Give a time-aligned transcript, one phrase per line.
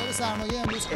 [0.00, 0.86] بازار سرمایه امروز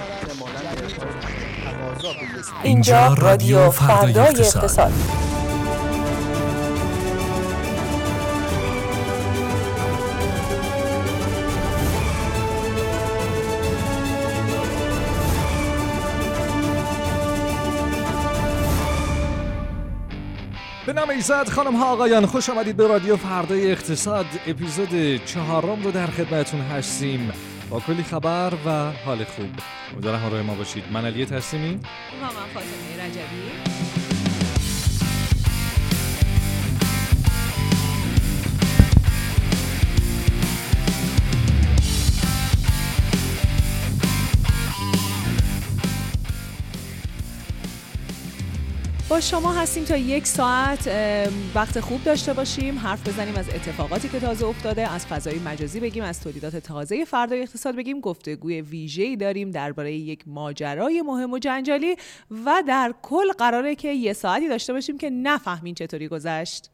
[2.62, 4.92] اینجا رادیو فردای اقتصاد.
[20.86, 24.26] به نام ایزد خانم ها آقایان خوش آمدید به رادیو فردای اقتصاد.
[24.46, 27.32] اپیزود چهارم رو در خدمتون هستیم.
[27.74, 29.50] با کلی خبر و حال خوب.
[29.92, 30.84] امیدوارم همراه ما باشید.
[30.92, 31.74] من علی تسلیمی.
[31.74, 33.73] و من فاطمه رجبی.
[49.14, 50.88] با شما هستیم تا یک ساعت
[51.54, 52.78] وقت خوب داشته باشیم.
[52.78, 57.42] حرف بزنیم از اتفاقاتی که تازه افتاده از فضای مجازی بگیم از تولیدات تازه فردای
[57.42, 58.00] اقتصاد بگیم.
[58.00, 61.96] گفتگوی ویژه‌ای داریم درباره یک ماجرای مهم و جنجالی
[62.44, 66.70] و در کل قراره که یه ساعتی داشته باشیم که نفهمین چطوری گذشت.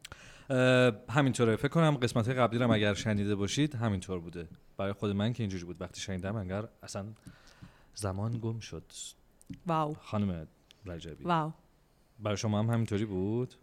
[1.09, 1.55] همینطوره.
[1.55, 4.47] فکر کنم قسمت قبلی رو اگر شنیده باشید همینطور بوده.
[4.77, 5.81] برای خود من که اینجوری بود.
[5.81, 7.05] وقتی شنیدم انگار اصلا
[7.95, 8.91] زمان گم شد.
[9.67, 9.95] واو.
[10.01, 10.47] خانم
[10.85, 11.23] رجبی.
[11.23, 11.51] واو.
[12.21, 13.53] برای شما هم همینطوری بود؟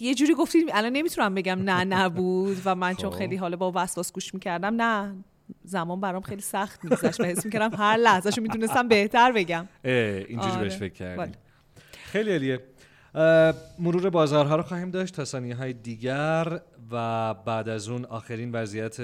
[0.00, 3.18] یه جوری گفتید الان نمی‌تونم بگم نه نبود و من چون خب.
[3.18, 5.14] خیلی حالا با وسواس گوش می‌کردم نه.
[5.64, 7.20] زمان برام خیلی سخت میگذشت.
[7.20, 9.68] و حس می‌کردم هر لحظه شو می‌تونستم بهتر بگم.
[9.84, 10.60] اینجوری آره.
[10.60, 11.32] بهش فکر کردیم بله.
[12.04, 12.60] خیلی عالیه.
[13.78, 18.96] مرور بازارها رو خواهیم داشت تا ثانیه های دیگر و بعد از اون آخرین وضعیت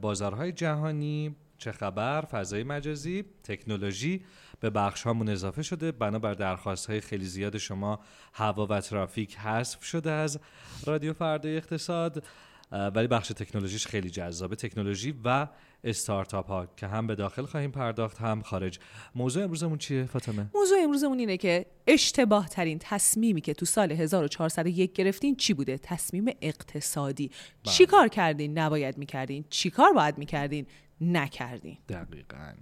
[0.00, 4.24] بازارهای جهانی چه خبر فضای مجازی تکنولوژی.
[4.60, 5.92] به بخش هامون اضافه شده.
[5.92, 8.00] بنابر درخواست های خیلی زیاد شما
[8.32, 10.38] هوا و ترافیک حذف شده از
[10.86, 12.24] رادیو فردای اقتصاد
[12.72, 14.56] ولی بخش تکنولوژیش خیلی جذابه.
[14.56, 15.46] تکنولوژی و
[15.84, 18.78] استارتاپ ها که هم به داخل خواهیم پرداخت هم خارج.
[19.14, 24.92] موضوع امروزمون چیه فاطمه؟ موضوع امروزمون اینه که اشتباه ترین تصمیمی که تو سال 1401
[24.92, 27.28] گرفتین چی بوده؟ تصمیم اقتصادی.
[27.28, 27.74] بله.
[27.74, 29.44] چی کار کردین؟ نباید می‌کردین.
[29.50, 30.66] چی کار باید می‌کردین؟
[31.00, 31.78] نکردین.
[31.88, 32.52] دقیقا.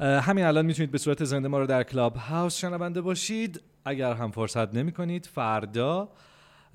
[0.00, 3.62] همین الان می‌تونید به صورت زنده ما رو در کلاب هاوس شنونده باشید.
[3.84, 6.08] اگر هم فرصت نمی کنید فردا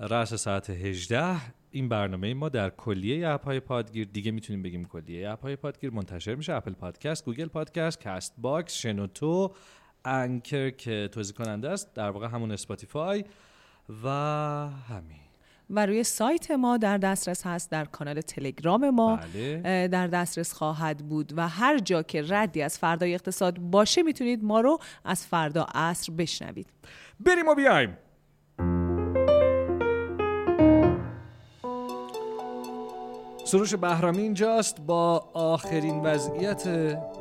[0.00, 1.36] رأس ساعت 18
[1.70, 5.90] این برنامه ما در کلیه اپ های پادگیر دیگه می‌تونیم بگیم کلیه اپ های پادگیر
[5.90, 9.54] منتشر میشه اپل پادکست گوگل پادکست کاست باکس شنوتو
[10.04, 13.24] انکر که توضیح کننده است در واقع همون اسپاتیفای
[14.04, 14.08] و
[14.88, 15.23] همین.
[15.70, 19.88] و روی سایت ما در دسترس هست در کانال تلگرام ما بله.
[19.88, 24.60] در دسترس خواهد بود و هر جا که ردی از فردای اقتصاد باشه می‌تونید ما
[24.60, 26.66] رو از فردا عصر بشنوید.
[27.20, 27.96] بریم و بیایم.
[33.44, 36.68] سروش بهرامی اینجاست با آخرین وضعیت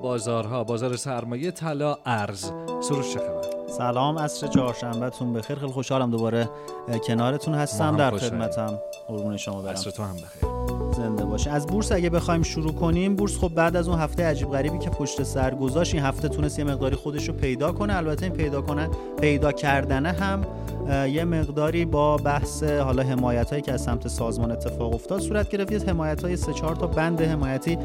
[0.02, 2.52] بازارها بازار سرمایه طلا ارز.
[2.82, 5.56] سروش چه خبر؟ سلام عصر چهارشنبهتون بخیر.
[5.56, 6.50] خیلی خوشحالم دوباره
[7.08, 7.98] کنارتون هستم.
[7.98, 8.18] در.
[8.18, 8.80] خدمتم.
[9.08, 9.72] قربون شما برم.
[9.72, 10.53] عصر تو هم بخیر.
[10.94, 11.52] زنده باشه.
[11.52, 14.90] از بورس اگه بخوایم شروع کنیم بورس خب بعد از اون هفته عجیب غریبی که
[14.90, 17.96] پشت سر گذاشت این هفته تونست یه مقداری خودش رو پیدا کنه.
[17.96, 18.90] البته این پیدا کنه
[19.22, 20.42] پیدا کردنه هم
[21.08, 25.72] یه مقداری با بحث حالا حمایت هایی که از سمت سازمان اتفاق افتاد صورت گرفت.
[25.72, 27.78] یه حمایت های سه چهار تا بند حمایتی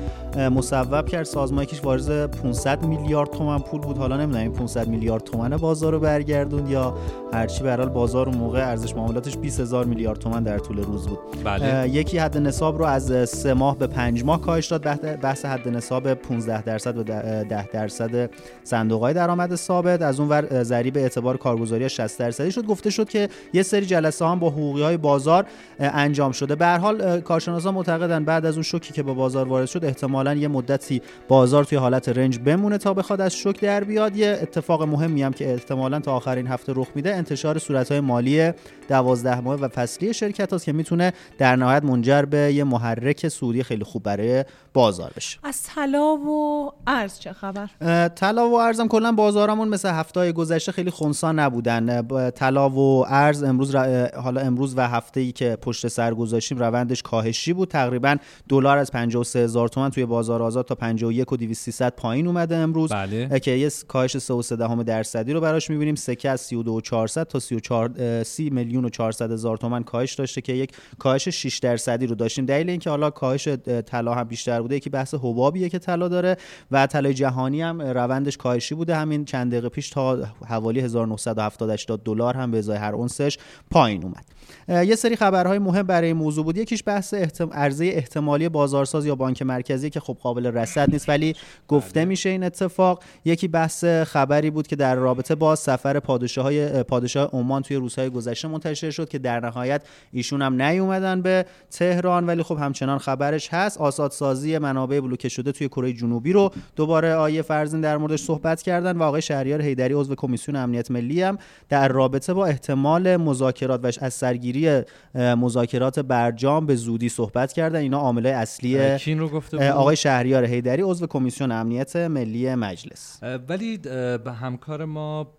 [0.55, 1.25] مصوب کرد.
[1.25, 3.99] سازمان یکیش وارد 500 میلیارد تومن پول بود.
[3.99, 6.95] حالا نمی‌دونم این 500 میلیارد تومن بازار رو برگردون یا
[7.33, 11.19] هرچی به بازار اون موقع ارزش معاملاتش 20 هزار میلیارد تومن در طول روز بود.
[11.45, 11.89] بله.
[11.89, 14.83] یکی حد نصاب رو از سه ماه به پنج ماه کاهش داد.
[15.21, 18.31] بحث- حد نصاب 15 درصد و ده- 10 درصد
[18.65, 20.03] صندوق های درآمد ثابت.
[20.03, 22.67] از اون ور ضریب اعتبار کارگزاری 60 درصدی شد.
[22.67, 25.47] گفته شد که یه سری جلسه هم با حقوقی های بازار
[25.79, 26.55] انجام شده.
[26.55, 30.35] به هر حال کارشناسان معتقدن بعد از اون شوکی که به بازار وارد شد احتمالاً
[30.35, 34.17] یه مدتی بازار توی حالت رنج بمونه تا بخواد از شوک در بیاد.
[34.17, 38.53] یه اتفاق مهمی هم که احتمالاً تا آخرین هفته رخ میده انتشار صورت‌های مالی
[38.89, 43.63] 12 ماه و فصلی شرکت هاست که می‌تونه در نهایت منجر به یه محرک سودی
[43.63, 44.45] خیلی خوب برای
[44.75, 45.39] بازار بشه.
[45.43, 47.67] از طلا و ارز چه خبر؟
[48.09, 52.03] طلا و ارزم کلا بازارمون مثل هفته گذشته خیلی خونسا نبودن.
[52.31, 53.79] طلا و ارز امروز ر-
[54.15, 57.69] اه، حالا امروز و هفته ای که پشت سر گذاشتیم روندش کاهشی بود.
[57.69, 58.17] تقریبا
[58.49, 62.93] دلار از 53 هزار تومان توی بازار آزاد تا 51 و 200 پایین اومده امروز.
[62.93, 63.41] بله.
[63.41, 65.95] که یه کاهش 3.3 دهم درصدی رو براش می‌بینیم.
[65.95, 70.15] سکه از 32 و 400 تا 34 اه، 30 میلیون و 400 هزار تومان کاهش
[70.15, 72.47] داشته که یک کاهش 6 درصدی رو داشتیم.
[72.47, 73.49] دلیل اینکه حالا کاهش
[73.87, 76.37] طلا هم بیشتر بوده یکی بحث حبابیه که طلا داره
[76.71, 78.97] و طلای جهانی هم روندش کاهشی بوده.
[78.97, 83.39] همین چند دقیقه پیش تا حوالی 1970 دلار هم به ازای هر اونسش
[83.71, 84.25] پایین اومد.
[84.69, 86.59] یه سری خبرهای مهم برای این موضوع بود.
[86.59, 87.51] یکیش بحث احتم...
[87.53, 91.35] عرضه احتمالی بازارساز یا بانک مرکزی که خب قابل رصد نیست ولی
[91.69, 92.05] گفته بله.
[92.05, 93.03] میشه این اتفاق.
[93.25, 98.11] یکی بحث خبری بود که در رابطه با سفر پادشاه های پادشاه عمان توی روزهای
[98.11, 103.49] گذشته منتشر شد که در نهایت ایشون هم نیومدن به تهران ولی خب همچنان خبرش
[103.55, 103.79] هست.
[103.79, 108.97] آزادسازی منابع بلوکه شده توی کره جنوبی رو دوباره آیه فرزین در موردش صحبت کردن
[108.97, 113.91] و آقای شهریار حیدری عضو کمیسیون امنیت ملی هم در رابطه با احتمال مذاکرات و
[114.01, 114.83] از سرگیری
[115.15, 117.79] مذاکرات برجام به زودی صحبت کردن.
[117.79, 118.79] اینا عاملای اصلی
[119.15, 123.21] رو گفته آقای شهریار حیدری عضو کمیسیون امنیت ملی مجلس.
[123.49, 123.79] ولی
[124.25, 125.33] به همکار ما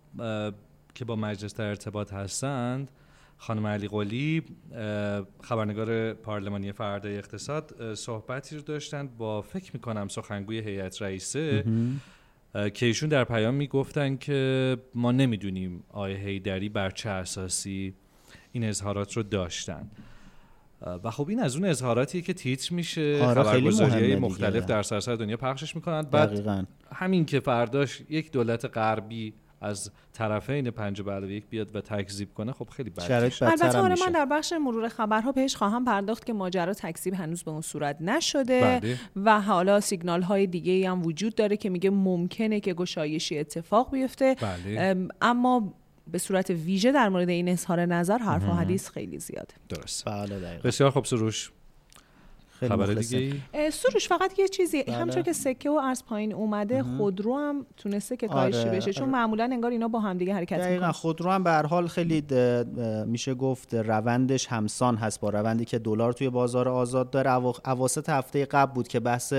[0.96, 2.92] که با مجلس در ارتباط هستند
[3.38, 4.44] خانم علی قلی
[5.42, 11.64] خبرنگار پارلمانی فردای اقتصاد صحبتی رو داشتند با فکر می‌کنم سخنگوی هیئت رئیسه.
[12.74, 17.94] که ایشون در پیام می‌گفتن که ما نمی‌دونیم آیه هیدری بر چه اساسی
[18.52, 19.88] این اظهارات رو داشتن.
[21.04, 25.38] و خب این از اون اظهاراتی که تیتر میشه آره خبرگزاری مختلف در سراسر دنیا
[25.38, 26.02] پخشش می‌کنن.
[26.02, 32.34] بعد همین که فرداش یک دولت غربی از طرفین پنج بعد یک بیاد و تکذیب
[32.34, 36.34] کنه خب خیلی بده البته آره من در بخش مرور خبرها بهش خواهم پرداخت که
[36.34, 38.98] ماجرا تکذیب هنوز به اون صورت نشده بله.
[39.16, 44.36] و حالا سیگنال های دیگه هم وجود داره که میگه ممکنه که گشایشی اتفاق بیفته.
[44.42, 45.08] بله.
[45.22, 45.74] اما
[46.12, 49.54] به صورت ویژه در مورد این اظهار نظر حرف و حدیث خیلی زیاده.
[49.70, 50.06] درست.
[50.06, 51.52] بله بسیار خوب سروش.
[52.60, 53.36] خبر دیگه
[53.72, 54.84] سروش فقط یه چیزی.
[54.84, 54.96] بله.
[54.96, 58.72] همچون که سکه و از پایین اومده خودرو هم تونسته که کاهشی آره.
[58.72, 59.12] بشه چون آره.
[59.12, 60.92] معمولا انگار اینا با هم دیگه حرکت می‌کنن.
[60.92, 62.24] خودرو هم به هر حال خیلی
[63.06, 67.32] میشه گفت روندش همسان هست با روندی که دلار توی بازار آزاد داره.
[67.66, 69.34] اواسط هفته قبل بود که بحث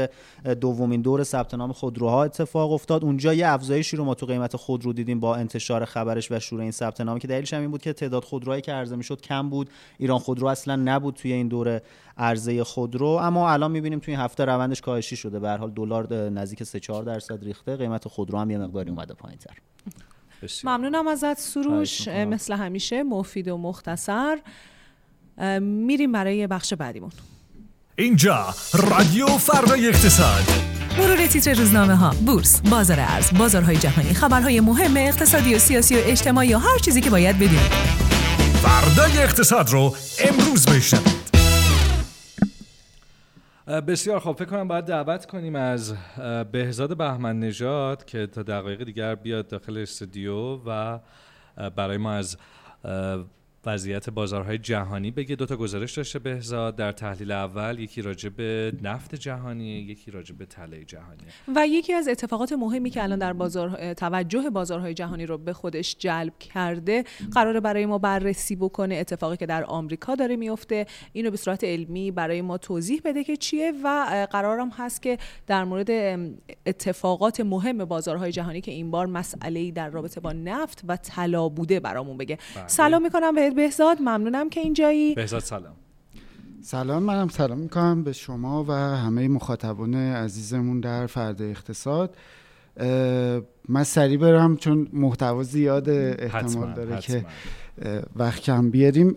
[0.60, 3.04] دومین دور ثبت نام خودروها اتفاق افتاد.
[3.04, 6.70] اونجا یه افزایشی رو ما تو قیمت خودرو دیدیم با انتشار خبرش و شروع این
[6.70, 9.70] ثبت نام که دلیلش هم این بود که تعداد خودروهایی که عرضه می‌شد کم بود.
[9.98, 11.82] ایران خودرو اصلا نبود توی این دوره
[12.18, 13.08] عرضه خودرو.
[13.18, 15.38] اما الان می‌بینیم توی این هفته روندش کاهشی شده.
[15.38, 17.76] به هر حال دلار نزدیک 3 4 درصد ریخته.
[17.76, 19.54] قیمت خودرو هم یه مقداری اومده پایینتر.
[20.64, 22.08] ممنونم ازت سروش.
[22.08, 24.38] مثل همیشه مفید و مختصر.
[25.60, 27.10] میریم برای بخش بعدیمون.
[27.96, 30.42] اینجا رادیو فردای اقتصاد.
[30.98, 35.98] مرور تیتر روزنامه ها بورس بازار ارز بازارهای جهانی خبرهای مهم اقتصادی و سیاسی و
[36.02, 37.72] اجتماعی و هر چیزی که باید بدونید.
[38.62, 39.94] فردای اقتصاد رو
[40.28, 41.19] امروز بشنوید.
[43.70, 45.94] بسیار خوب فکر کنم باید دعوت کنیم از
[46.52, 50.98] بهزاد بهمن نژاد که تا دقایق دیگر بیاد داخل استودیو و
[51.76, 52.36] برای ما از
[53.66, 55.36] وضعیت بازارهای جهانی بگه.
[55.36, 56.76] دو تا گزارش داشته بهزاد.
[56.76, 61.20] در تحلیل اول یکی راجع به نفت جهانی یکی راجع به طلای جهانی.
[61.56, 65.96] و یکی از اتفاقات مهمی که الان در بازار توجه بازارهای جهانی رو به خودش
[65.98, 67.04] جلب کرده
[67.34, 70.86] قرار برای ما بررسی بکنه اتفاقی که در آمریکا داره میفته.
[71.12, 75.64] اینو به صورت علمی برای ما توضیح بده که چیه و قرارم هست که در
[75.64, 75.90] مورد
[76.66, 81.80] اتفاقات مهم بازارهای جهانی که این بار مسئله در رابطه با نفت و طلا بوده
[81.80, 82.38] برامون بگه.
[82.56, 82.68] بله.
[82.68, 85.14] سلام می‌کنم به بهزاد ممنونم که اینجایی.
[85.14, 85.74] بهزاد سلام.
[86.62, 92.16] سلام منم سلام می‌کنم به شما و همه مخاطبان عزیزمون در فرد اقتصاد.
[93.68, 97.26] من سریع برم چون محتوا زیاد احتمال داره که
[98.16, 99.14] وقت کم بیاریم.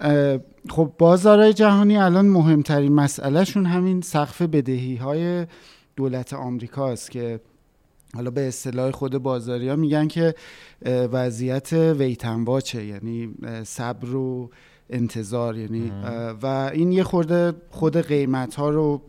[0.70, 5.48] خب بازارهای جهانی الان مهمترین مسئلهشون همین سقف بدهی های
[5.96, 7.40] دولت آمریکاست که
[8.16, 10.36] حالا به اصطلاح خود بازاری ها میگن که
[10.86, 13.34] وضعیت ویتن واچه یعنی
[13.64, 14.50] صبر و
[14.90, 15.92] انتظار یعنی
[16.42, 19.02] و این یه خورده خود قیمت ها رو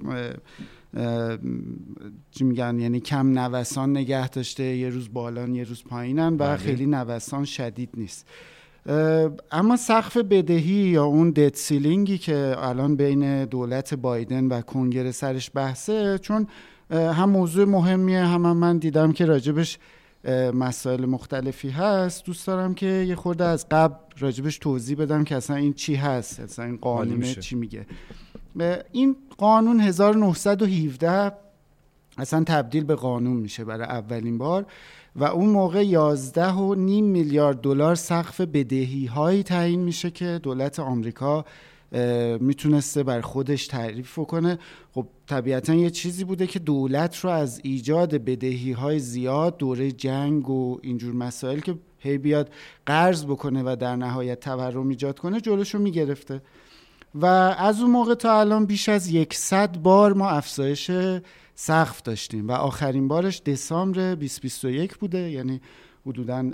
[2.31, 6.57] چی میگن یعنی کم نوسان نگه داشته یه روز بالان یه روز پایینن و بله.
[6.57, 8.27] خیلی نوسان شدید نیست
[9.53, 15.51] اما سقف بدهی یا اون دت سیلینگی که الان بین دولت بایدن و کنگره سرش
[15.55, 16.47] بحثه چون
[16.95, 19.79] هم موضوع مهمیه هم, هم من دیدم که راجبش
[20.55, 22.25] مسائل مختلفی هست.
[22.25, 26.41] دوست دارم که یه خورده از قبل راجبش توضیح بدم که اصلا این چی هست
[26.41, 27.87] اصلا این قانونه چی میگه.
[28.93, 31.33] این قانون 1917
[32.19, 34.67] اصلا تبدیل به قانون میشه برای اولین بار
[35.17, 40.81] و اون موقع 11 و نیم میلیارد دلار سقف بدهی هایی تعیین میشه که دولت
[40.81, 41.45] آمریکا
[42.41, 44.59] می‌تونسته بر خودش تعریف کنه
[44.95, 50.51] خب طبیعتا یه چیزی بوده که دولت رو از ایجاد بدهی های زیاد دوره جنگ
[50.51, 52.51] و اینجور مسائل که هی بیاد
[52.87, 56.43] قرض بکنه و در نهایت تورم ایجاد کنه جلوش رو می‌گرفته.
[57.15, 57.27] و
[57.59, 60.91] از اون موقع تا الان بیش از 100 بار ما افزایش
[61.55, 65.61] سقف داشتیم و آخرین بارش دسامبر 2021 بوده یعنی
[66.07, 66.51] حدودا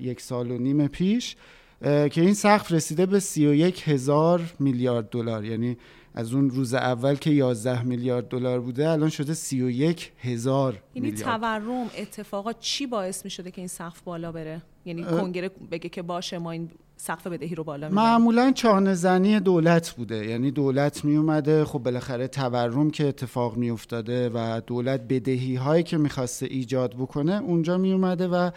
[0.00, 1.36] یک سال و نیم پیش
[1.82, 5.44] که این سقف رسیده به 31 هزار میلیارد دلار.
[5.44, 5.76] یعنی
[6.14, 11.90] از اون روز اول که 11 میلیارد دلار بوده الان شده 31 هزار یعنی تورم
[11.96, 16.38] اتفاقات چی باعث می شده که این سقف بالا بره؟ یعنی کنگره بگه که باشه
[16.38, 20.26] ما این سقف بدهی رو بالا می‌بریم معمولا چانه زنی دولت بوده.
[20.26, 25.82] یعنی دولت می اومده خب بالاخره تورم که اتفاق می افتاده و دولت بدهی هایی
[25.82, 28.50] که می‌خواسته ایجاد بکنه اونجا می اومده و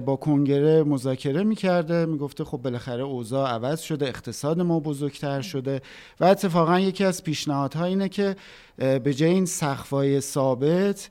[0.00, 2.06] با کنگره مذاکره می‌کرده.
[2.06, 5.82] می‌گفته خب بالاخره اوضاع عوض شده اقتصاد ما بزرگتر شده
[6.20, 8.36] و اتفاقا یکی از پیشنهادها اینه که
[8.76, 11.10] به جای این سقفای ثابت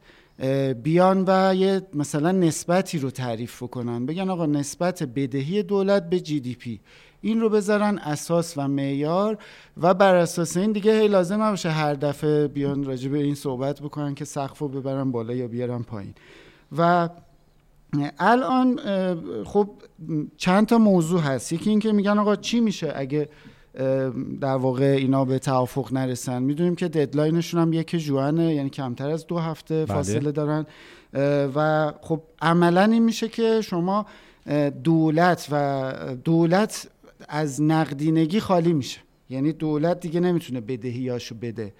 [0.83, 6.39] بیان و یه مثلا نسبتی رو تعریف کنن بگن آقا نسبت بدهی دولت به جی
[6.39, 6.79] دی پی
[7.21, 9.37] این رو بذارن اساس و معیار
[9.77, 13.81] و بر اساس این دیگه هی لازم نباشه هر دفعه بیان راجع به این صحبت
[13.81, 16.13] بکنن که سقف رو ببرن بالا یا بیارن پایین.
[16.77, 17.09] و
[18.19, 18.79] الان
[19.43, 19.69] خب
[20.37, 21.53] چند تا موضوع هست.
[21.53, 23.29] یکی اینکه میگن آقا چی میشه اگه
[24.41, 26.43] در واقع اینا به توافق نرسن.
[26.43, 29.85] می‌دونیم که ددلاینشون هم یک جوانه یعنی کمتر از دو هفته بله.
[29.85, 30.65] فاصله دارن.
[31.55, 34.05] و خب عملا این میشه که شما
[34.83, 36.89] دولت و دولت
[37.29, 38.99] از نقدینگی خالی میشه.
[39.29, 41.73] یعنی دولت دیگه نمی‌تونه بدهیاشو بده.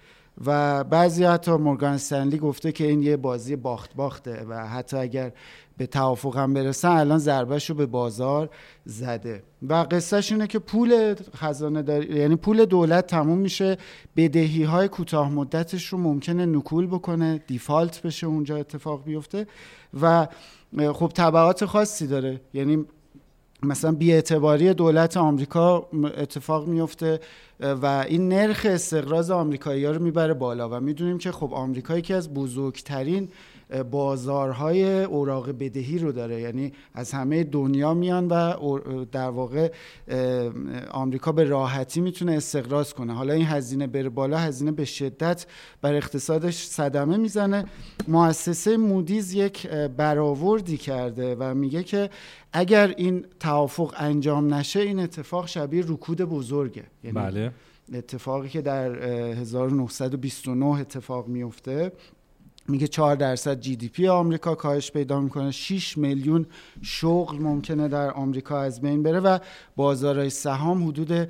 [0.46, 5.32] و بعضی حتی مورگان استنلی گفته که این یه بازی باخت باخته و حتی اگر
[5.76, 8.50] به توافق هم برسن الان ضربهش رو به بازار
[8.84, 9.42] زده.
[9.68, 13.76] و قصهش اینه که پول خزانه داری یعنی پول دولت تموم میشه
[14.16, 19.46] بدهی های کوتاه مدتش رو ممکنه نکول بکنه دیفالت بشه اونجا اتفاق بیفته
[20.00, 20.28] و
[20.92, 22.40] خب طبعات خاصی داره.
[22.54, 22.84] یعنی
[23.64, 27.20] مثلا بیاعتباری دولت آمریکا اتفاق میفته
[27.60, 30.68] و این نرخ استقراض آمریکایی ها رو می‌بره بالا.
[30.68, 33.28] و می‌دونیم که خب آمریکا یکی از بزرگترین
[33.90, 36.40] بازارهای اوراق بدهی رو داره.
[36.40, 38.54] یعنی از همه دنیا میان و
[39.12, 39.72] در واقع
[40.90, 43.12] آمریکا به راحتی می‌تونه استقراض کنه.
[43.12, 45.46] حالا این هزینه بره بالا هزینه به شدت
[45.80, 47.64] بر اقتصادش صدمه می‌زنه.
[48.08, 52.10] مؤسسه مودیز یک برآوردی کرده و میگه که
[52.52, 56.84] اگر این توافق انجام نشه این اتفاق شبیه رکود بزرگه.
[57.04, 57.52] یعنی بله.
[57.94, 61.92] اتفاقی که در 1929 اتفاق میفته
[62.68, 65.50] میگه 4 درصد جی دی پی آمریکا کاهش پیدا می‌کنه.
[65.50, 66.46] 6 میلیون
[66.82, 69.38] شغل ممکنه در آمریکا از بین بره و
[69.76, 71.28] بازارهای سهام حدود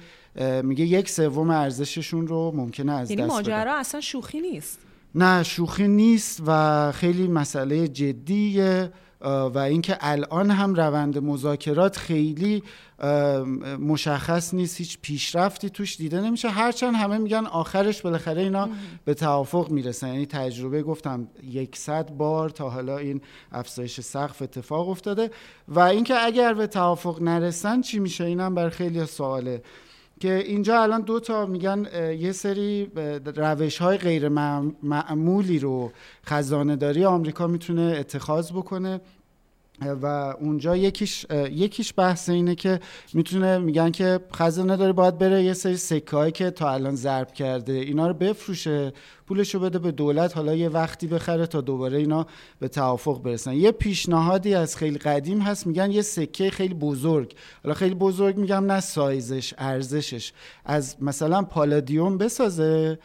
[0.63, 4.79] میگه یک سوم ارزششون رو ممکنه از یعنی دست ماجرا اصلا شوخی نیست؟
[5.15, 8.91] نه شوخی نیست و خیلی مسئله جدیه.
[9.25, 12.63] و اینکه الان هم روند مذاکرات خیلی
[13.81, 16.49] مشخص نیست هیچ پیشرفتی توش دیده نمیشه.
[16.49, 18.69] هرچند همه میگن آخرش بالاخره اینا
[19.05, 20.09] به توافق می‌رسن.
[20.09, 23.21] یعنی تجربه گفتم یکصد بار تا حالا این
[23.53, 25.31] افزایش سقف اتفاق افتاده.
[25.69, 29.63] و اینکه اگر به توافق نرسن چی میشه؟ اینم بر خیلی سواله.
[30.23, 31.87] که اینجا الان دو تا میگن
[32.19, 32.91] یه سری
[33.37, 34.29] روش های غیر
[34.83, 35.93] معمولی رو
[36.27, 39.01] خزانه داری آمریکا می‌تونه اتخاذ بکنه.
[39.89, 40.07] و
[40.41, 42.81] اونجا یکیش یکیش بحث اینه که
[43.15, 47.73] می‌تونه میگن که خزانه داره باید بره یه سری سکه که تا الان ضرب کرده
[47.73, 48.93] اینا رو بفروشه
[49.27, 52.27] پولشو بده به دولت حالا یه وقتی بخره تا دوباره اینا
[52.59, 53.53] به توافق برسن.
[53.53, 57.35] یه پیشنهادی از خیلی قدیم هست میگن یه سکه خیلی بزرگ.
[57.65, 60.33] حالا خیلی بزرگ میگم نه سایزش ارزشش.
[60.65, 62.99] از مثلا پالادیوم بسازه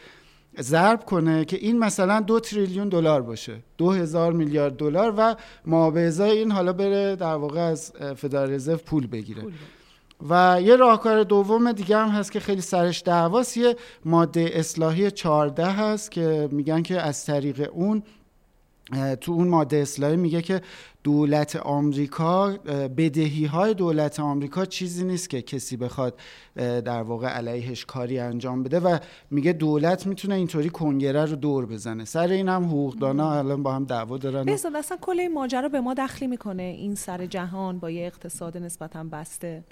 [0.61, 3.63] ضرب کنه که این مثلا دو تریلیون دلار باشه.
[3.77, 5.35] دو هزار میلیارد دلار و
[5.65, 9.43] ما به ازای این حالا بره در واقع از فدرال رزرو پول بگیره.
[10.29, 13.57] و یه راهکار دوم دیگه هم هست که خیلی سرش دعواست.
[13.57, 18.03] یه ماده اصلاحی 14 هست که میگن که از طریق اون
[19.21, 20.61] تو اون ماده اصلاحی میگه که
[21.07, 22.57] دولت آمریکا
[22.97, 26.19] بدهی های دولت آمریکا چیزی نیست که کسی بخواد
[26.55, 28.97] در واقع علیهش کاری انجام بده و
[29.31, 32.05] میگه دولت می‌تونه اینطوری کنگره رو دور بزنه.
[32.05, 35.81] سر این هم حقوقدانا الان با هم دعوا دارن بسید اصلا کل این ماجرا به
[35.81, 39.63] ما دخلی می‌کنه این سر جهان با یه اقتصاد نسبتا بسته.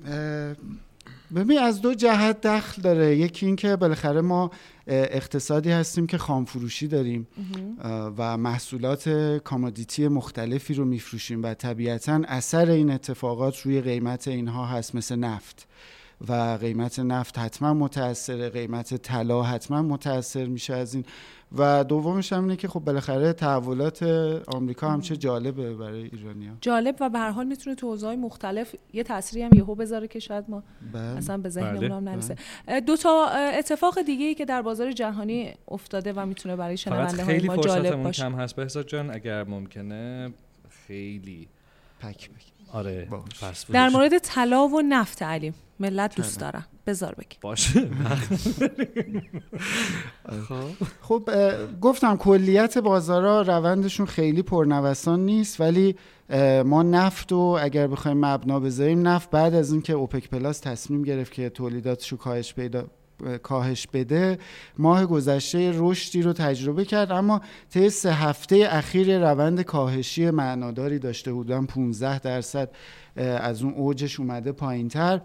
[1.35, 3.17] ببین از دو جهت دخل داره.
[3.17, 4.51] یکی اینکه بالاخره ما
[4.87, 7.27] اقتصادی هستیم که خامفروشی داریم.
[8.17, 9.09] و محصولات
[9.43, 15.67] کامادیتی مختلفی رو میفروشیم و طبیعتا اثر این اتفاقات روی قیمت اینها هست مثل نفت.
[16.29, 21.05] و قیمت نفت حتما متاثره قیمت طلا حتما متاثر میشه از این.
[21.57, 24.03] و دومش هم اینه که خب بالاخره تحولات
[24.47, 26.51] آمریکا هم چه جالبه برای ایرانیا.
[26.61, 30.19] جالب و به هر حال می‌تونه تو حوزه‌های مختلف یه تأثیری هم یهو بذاره که
[30.19, 31.01] شاید ما بله.
[31.01, 31.95] اصلا به ذهنمون بله.
[31.95, 32.35] هم نرسه.
[32.87, 37.33] دو تا اتفاق دیگه ای که در بازار جهانی افتاده و می‌تونه برای شنونده های
[37.33, 38.23] خیلی ما جالب فرصتمون باشه.
[38.23, 40.33] کم هست بهزاد جان اگر ممکنه
[40.87, 41.47] خیلی
[41.99, 42.54] پک پک.
[42.73, 43.65] آره باش.
[43.71, 46.39] در مورد طلا و نفت علیم ملت دوست.
[46.39, 47.89] دارن بذار بگی باشه
[51.01, 51.29] خب
[51.81, 55.95] گفتم کلیت بازارها روندشون خیلی پرنوسان نیست ولی
[56.65, 61.33] ما نفت رو اگر بخوایم مبنا بذاریم نفت بعد از اینکه اوپک پلاس تصمیم گرفت
[61.33, 62.85] که تولیداتش رو کاهش پیدا
[63.43, 64.37] کاهش بده
[64.77, 71.33] ماه گذشته رشدی رو تجربه کرد اما طی سه هفته اخیر روند کاهشی معناداری داشته
[71.33, 72.69] بودن 15 درصد
[73.15, 75.21] از اون اوجش اومده پایین تر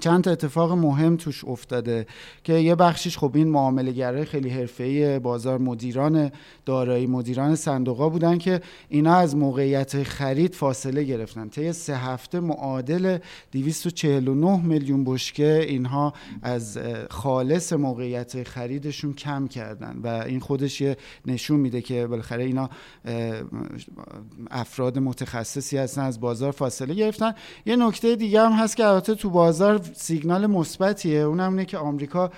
[0.00, 2.06] چند تا اتفاق مهم توش افتاده
[2.44, 6.30] که یه بخشیش خب این معامله خیلی حرفه‌ای بازار مدیران
[6.66, 11.48] دارایی مدیران صندوقا بودن که اینا از موقعیت خرید فاصله گرفتن.
[11.48, 13.18] طی سه هفته معادل
[13.52, 16.12] 249 میلیون بشکه اینها
[16.42, 16.78] از
[17.10, 22.70] خالص موقعیت خریدشون کم کردن و این خودش یه نشون میده که بالاخره اینا
[24.50, 27.32] افراد متخصصی هستن از بازار فاصله گرفتن.
[27.66, 31.20] یه نکته دیگه هم هست که البته تو بازار سیگنال مثبتیه.
[31.20, 32.30] اونم اینه که آمریکا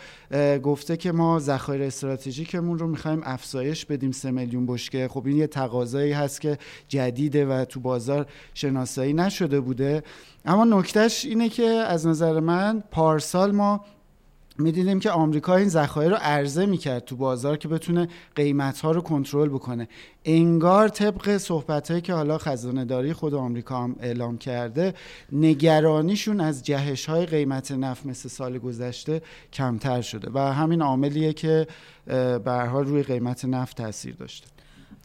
[0.63, 4.13] گفته که ما ذخایر استراتژیکمون رو می‌خوایم افزایش بدیم.
[4.13, 5.09] سه میلیون بشکه.
[5.09, 10.03] خب این یه تقاضایی هست که جدیده و تو بازار شناسایی نشده بوده.
[10.45, 13.85] اما نکتهش اینه که از نظر من پارسال ما
[14.61, 19.01] می‌دیدیم که آمریکا این ذخایر رو عرضه می‌کرد تو بازار که بتونه قیمت ها رو
[19.01, 19.89] کنترل بکنه.
[20.25, 24.95] انگار طبق صحبت هایی که حالا خزانه داری خود آمریکا هم اعلام کرده
[25.33, 31.67] نگرانیشون از جهش های قیمت نفت مثل سال گذشته کمتر شده و همین عاملیه که
[32.45, 34.47] به روی قیمت نفت تاثیر داشته.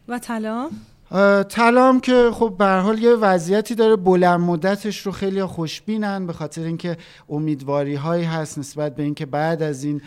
[0.08, 0.70] و طلا؟
[1.12, 6.62] هم که خب به حال یه وضعیتی داره بلند مدتش رو خیلی خوشبینن به خاطر
[6.62, 6.98] اینکه
[7.30, 10.02] امیدواری هایی هست نسبت به اینکه بعد از این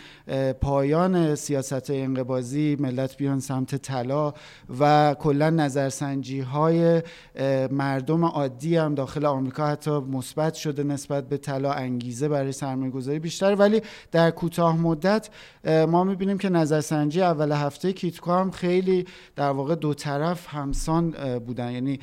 [0.61, 4.33] پایان سیاست انقباضی ملت بیان سمت طلا
[4.79, 7.01] و کلا نظرسنجی های
[7.71, 13.19] مردم عادی هم داخل آمریکا حتی مثبت شده نسبت به طلا انگیزه برای سرمایه گذاری
[13.19, 15.29] بیشتر ولی در کوتاه مدت
[15.65, 21.39] ما می‌بینیم که نظرسنجی اول هفته کیتکو هم خیلی در واقع دو طرف همسان اه،
[21.39, 21.71] بودن.
[21.71, 21.99] یعنی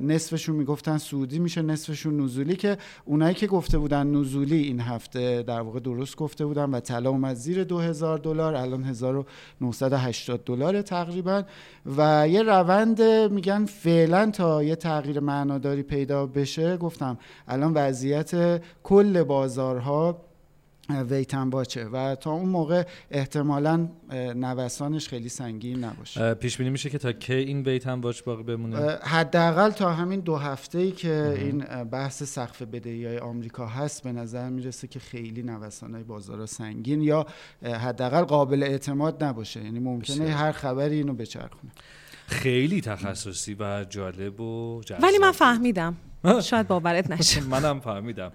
[0.00, 5.60] نصفشون می‌گفتن سعودی میشه نصفشون نزولی که اونایی که گفته بودن نزولی این هفته در
[5.60, 11.42] واقع درست گفته بودن و طلا اومد زیر 2000 دلار الان 1980 دلار تقریبا.
[11.96, 17.18] و یه روند میگن فعلا تا یه تغییر معناداری پیدا بشه گفتم
[17.48, 20.31] الان وضعیت کل بازارها
[20.90, 23.88] ویتن باچه و تا اون موقع احتمالا
[24.34, 26.34] نوسانش خیلی سنگین نباشه.
[26.34, 30.20] پیش بینی میشه که تا کی این بیت هم واچ باقی بمونه؟ حداقل تا همین
[30.20, 34.98] دو هفته ای که این بحث سقف بدهی های آمریکا هست به نظر می‌رسه که
[34.98, 37.26] خیلی نوسان های بازار سنگین یا
[37.62, 39.64] حداقل قابل اعتماد نباشه.
[39.64, 40.30] یعنی ممکنه بسیار.
[40.30, 41.72] هر خبری اینو بچرخونه.
[42.26, 45.02] خیلی تخصصی و جالب و جذاب.
[45.02, 45.32] ولی من.
[45.32, 45.96] فهمیدم.
[46.42, 47.40] شاید باورت نشه.
[47.54, 48.32] منم فهمیدم.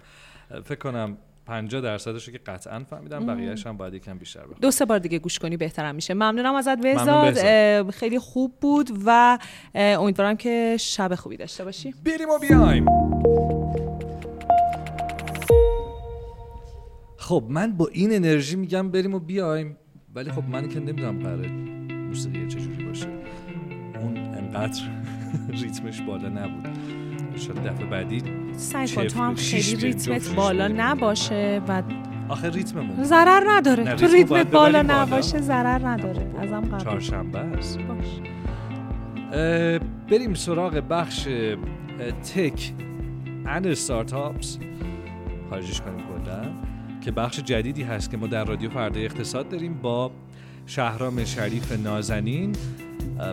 [0.65, 4.86] فکر کنم 50 درصدش که قطعا فهمیدم بقیه‌اش هم باید یکم بیشتر بخونم دو سه
[4.86, 6.13] بار دیگه گوش کنی بهترم میشه.
[6.13, 7.89] ممنونم ازت بهزاد.
[7.89, 9.39] خیلی خوب بود و
[9.75, 11.93] امیدوارم که شب خوبی داشته باشی.
[12.05, 12.86] بریم و بیایم.
[17.17, 19.77] خب من با این انرژی میگم بریم و بیایم.
[20.15, 21.49] ولی خب من که نمی‌دونم قراره
[22.07, 23.07] موسیقی چجوری باشه.
[24.01, 24.81] اون انقدر
[25.62, 26.96] ریتمش بالا نبود.
[27.38, 28.23] شاید دفعه بعدی
[28.58, 30.67] سعی کن تو هم خیلی ریتمت بالا.
[30.67, 31.84] نباشه و
[32.30, 33.04] آخه ریتممون.
[33.04, 33.95] ضرر نداره.
[33.95, 34.82] تو ریتمت بالا.
[34.82, 36.32] نباشه ضرر نداره.
[36.39, 36.80] ازم قبول.
[36.80, 37.80] چهارشنبه است.
[37.80, 38.08] باش.
[40.12, 41.28] بریم سراغ بخش
[42.36, 42.73] تک
[43.45, 44.58] اند استارتاپس.
[45.50, 46.41] خارجش کنیم کلا
[47.02, 50.12] که بخش جدیدی هست که ما در رادیو فردای اقتصاد داریم با
[50.65, 52.56] شهرام شریف نازنین.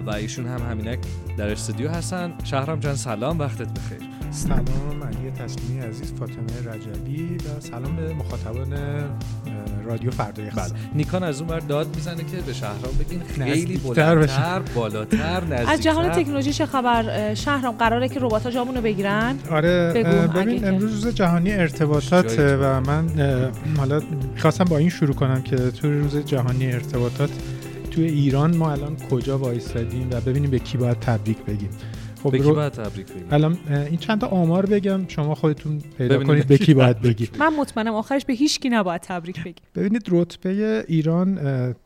[0.06, 0.98] و ایشون هم همینک
[1.36, 2.32] در استودیو هستن.
[2.44, 4.08] شهرام جان سلام وقتت بخیر.
[4.30, 8.74] سلام علی تسلیمی عزیز فاطمه رجبی و سلام به مخاطبان
[9.84, 10.64] رادیو فردای بله.
[10.94, 15.72] نیکان از اون ور داد می‌زنه که به شهرام بگین خیلی بلندتر بالاتر نزدیکتر.
[15.72, 20.68] از جهان تکنولوژی چه خبر؟ شهرام قراره که ربات ها جامونو بگیرن؟ آره بگو، ببین.
[20.68, 22.38] امروز روز جهانی ارتباطات.
[22.38, 23.08] و من
[23.76, 24.02] حالا
[24.36, 27.30] خواستم با این شروع کنم که تو روز جهانی ارتباطات
[27.94, 31.70] تو ایران ما الان کجا وایستادیم و ببینیم به کی باید تبریک بگیم.
[32.22, 36.24] خب به کی باید تبریک بگیم؟ الان این چند تا آمار بگم شما خودتون پیدا
[36.24, 39.64] کنید به کی باید بگید من مطمئنم آخرش به هیچ کی نباید تبریک بگیم.
[39.74, 41.38] ببینید رتبه ایران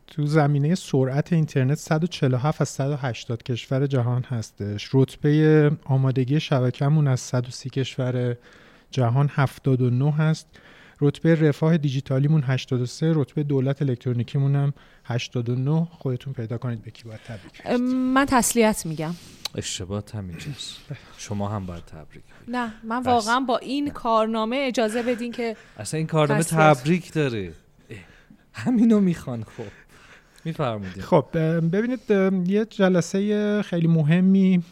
[0.07, 4.89] تو زمینه سرعت اینترنت 147 از 180 کشور جهان هستش.
[4.93, 8.37] رتبه آمادگی شبکه‌مون از 130 کشور
[8.91, 10.47] جهان 79 هست.
[11.01, 17.19] رتبه رفاه دیجیتالیمون 83 رتبه دولت الکترونیکیمون هم 89 خودتون پیدا کنید به کی باید
[17.19, 17.81] تبریک
[18.13, 19.13] من تسلیت میگم.
[19.55, 20.77] اشتباه همینجاست.
[21.17, 26.07] شما هم باید تبریک نه من واقعا با این کارنامه اجازه بدین که اصلا این
[26.07, 27.51] کارنامه تبریک داره.
[28.53, 29.63] همینو می‌خوان خب.
[30.45, 31.25] میفرمودید خب
[31.71, 31.99] ببینید
[32.49, 34.63] یه جلسه خیلی مهمی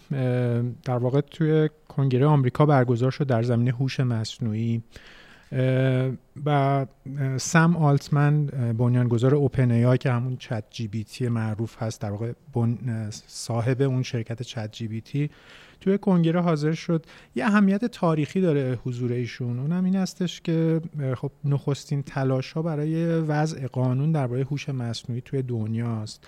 [0.83, 4.81] در واقع توی کنگره آمریکا برگزار شد در زمینه هوش مصنوعی.
[6.45, 6.85] و
[7.37, 8.45] سم آلتمن
[8.77, 12.33] بنیانگذار اوپن ای که همون چت جی بی تی معروف هست در واقع
[13.27, 15.29] صاحب اون شرکت چت جی بی تی
[15.81, 17.05] توی کنگره حاضر شد.
[17.35, 19.59] یه اهمیت تاریخی داره حضور ایشون.
[19.59, 20.81] اونم این هستش که
[21.15, 26.27] خب نخستین تلاش ها برای وضع قانون درباره هوش مصنوعی توی دنیاست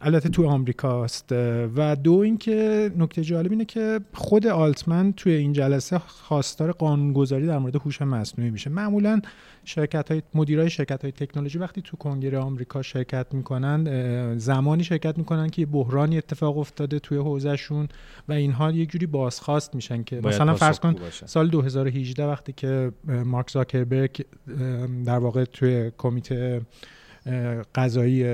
[0.00, 1.32] البته تو آمریکاست
[1.76, 7.58] و دو اینکه نکته جالب اینه که خود آلتمن توی این جلسه خواستار قانونگذاری در
[7.58, 8.70] مورد هوش مصنوعی میشه.
[8.70, 9.20] معمولا
[9.64, 15.50] شرکت های مدیرای شرکت های تکنولوژی وقتی تو کنگره آمریکا شرکت می‌کنن زمانی شرکت می‌کنن
[15.50, 17.88] که بحرانی اتفاق افتاده توی حوزهشون
[18.28, 20.94] و اینها یه جوری بازخواست میشن که مثلا فرض کن
[21.26, 22.92] سال 2018 وقتی که
[23.24, 24.26] مارک زاکربرگ
[25.04, 26.60] در واقع توی کمیته
[27.74, 28.24] قضایی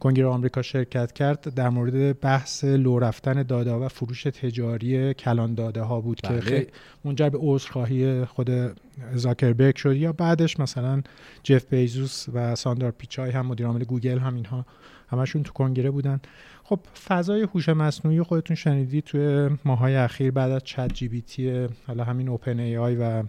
[0.00, 5.82] کنگره آمریکا شرکت کرد در مورد بحث لو رفتن داده و فروش تجاری کلان داده
[5.82, 6.40] ها بود بله.
[6.40, 6.66] که
[7.04, 8.50] منجر به عذرخواهی خود
[9.14, 11.02] زاکربرگ شد یا بعدش مثلا
[11.42, 14.66] جف بیزوس و ساندار پیچای هم مدیر عامل گوگل هم اینها
[15.08, 16.20] همشون تو کنگره بودن
[16.64, 22.96] خب فضای هوش مصنوعی خودتون شنیدی توی ماهای اخیر بعد از ChatGPT حالا همین OpenAI
[22.96, 23.22] و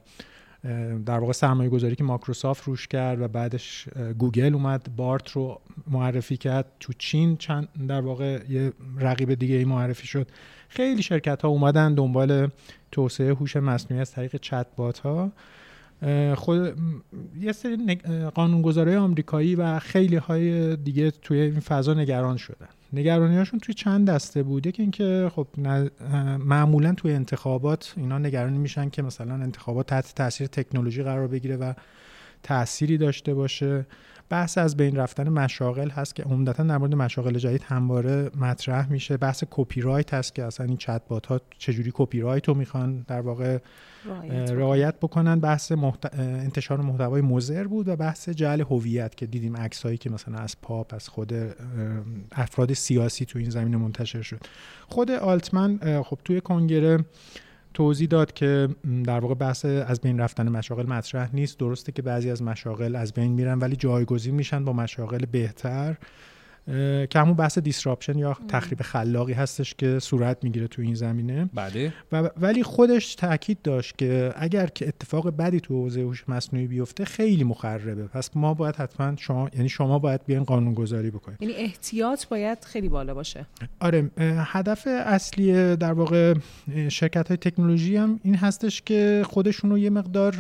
[1.06, 6.38] در واقع سرمایه گذاری که ماکروسافت روش کرد و بعدش گوگل اومد بارت رو معرفی
[6.38, 6.66] کرد.
[6.80, 10.28] تو چین چند در واقع یه رقیب دیگه ای معرفی شد.
[10.70, 12.50] خیلی شرکت ها اومدن دنبال
[12.92, 15.32] توسعه هوش مصنوعی از طریق چت بات ها
[16.36, 16.78] خود
[17.42, 17.96] یه سری
[18.36, 22.68] قانونگذارای آمریکایی و خیلی های دیگه توی این فضا نگران شدن.
[23.38, 25.48] هاشون توی چند دسته بوده که اینکه خب
[26.40, 31.74] معمولا توی انتخابات اینا نگرانی میشن که مثلا انتخابات تحت تاثیر تکنولوژی قرار بگیره و
[32.44, 33.86] تأثیری داشته باشه.
[34.32, 39.18] بحث از بین رفتن مشاغل هست که عمدتا در مورد مشاغل جدید همواره مطرح میشه.
[39.18, 43.06] بحث کپی رایت هست که اصلا این چت بات ها چجوری کپی رایت رو می‌خوان
[43.08, 43.58] در واقع
[44.30, 45.40] رعایت بکنن.
[45.40, 45.72] بحث
[46.14, 50.94] انتشار محتوای مضر بود و بحث جعل هویت که دیدیم عکسایی که مثلا از پاپ
[50.94, 51.34] از خود
[52.32, 54.40] افراد سیاسی تو این زمینه منتشر شد.
[54.88, 57.06] خود آلتمن خب توی کنگره
[57.74, 58.70] توضیح داد که
[59.04, 61.60] در واقع بحث از بین رفتن مشاغل مطرح نیست.
[61.60, 65.98] درسته که بعضی از مشاغل از بین میرن ولی جایگزین میشن با مشاغل بهتر.
[67.10, 71.50] که همون بحث دیسراپشن یا تخریب خلاقی هستش که صورت می‌گیره تو این زمینه.
[71.54, 71.94] بله.
[72.12, 77.06] و ولی خودش تاکید داشت که اگر که اتفاق بدی تو حوزه هوش مصنوعی بیفته
[77.06, 78.04] خیلی مخربه.
[78.04, 81.42] پس ما باید حتما شما یعنی شما باید بیاین قانون گذاری بکنید.
[81.42, 83.46] یعنی احتیاط باید خیلی بالا باشه.
[83.80, 86.34] آره هدف اصلی در واقع
[86.90, 90.36] شرکت های تکنولوژی هم این هستش که خودشون رو یه مقدار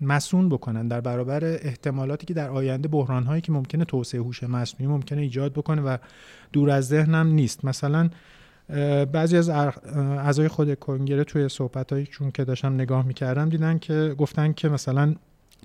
[0.00, 4.92] مسون بکنن در برابر احتمالاتی که در آینده بحران هایی که ممکنه توسعه هوش مصنوعی
[4.92, 5.96] ممکنه ایجاد بکنه و
[6.52, 7.64] دور از ذهنم نیست.
[7.64, 8.10] مثلا
[9.12, 14.14] بعضی از اعضای خود کنگره توی صحبت هایی چون که داشتم نگاه می‌کردم دیدن که
[14.18, 15.14] گفتن که مثلا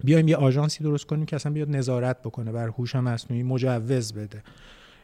[0.04, 4.44] بیایم یه آژانسی درست کنیم که اصلا بیاد نظارت بکنه بر هوش مصنوعی مجوز بده.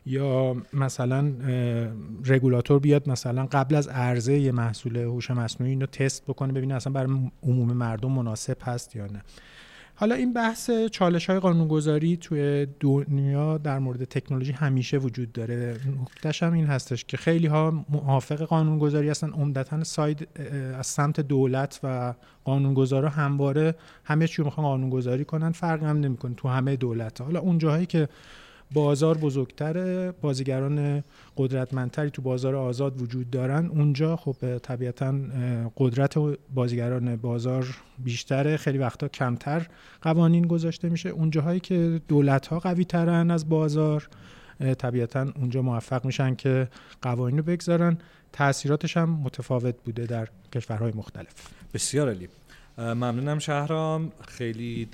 [0.05, 1.31] یا مثلا
[2.25, 6.93] رگولاتور بیاد مثلا قبل از عرضه یه محصول هوش مصنوعی اینو تست بکنه ببینه اصلا
[6.93, 9.21] برای عموم مردم مناسب هست یا نه.
[10.01, 15.77] حالا این بحث چالش های قانونگذاری توی دنیا در مورد تکنولوژی همیشه وجود داره.
[16.01, 20.27] نکتهش هم این هستش که خیلی ها موافق قانونگذاری هستن عمدتا ساید
[20.77, 26.47] از سمت دولت و قانونگذارا همواره همه چی می‌خوان قانونگذاری کنن فرق هم نمی‌کنه تو
[26.47, 28.09] همه دولت حالا اون جاهایی که
[28.73, 31.03] بازار بزرگتره بازیگران
[31.37, 33.65] قدرتمندتری تو بازار آزاد وجود دارن.
[33.65, 35.15] اونجا خب طبیعتا
[35.77, 36.17] قدرت
[36.53, 37.67] بازیگران بازار
[37.99, 39.67] بیشتره خیلی وقتا کمتر
[40.01, 41.09] قوانین گذاشته میشه.
[41.09, 44.07] اونجاهایی که دولت ها قوی ترن از بازار
[44.77, 46.67] طبیعتا اونجا موفق میشن که
[47.01, 47.97] قوانین رو بگذارن.
[48.33, 51.33] تاثیراتش هم متفاوت بوده در کشورهای مختلف.
[51.73, 52.27] بسیار علی
[52.77, 54.11] ممنونم شهرام.
[54.27, 54.87] خیلی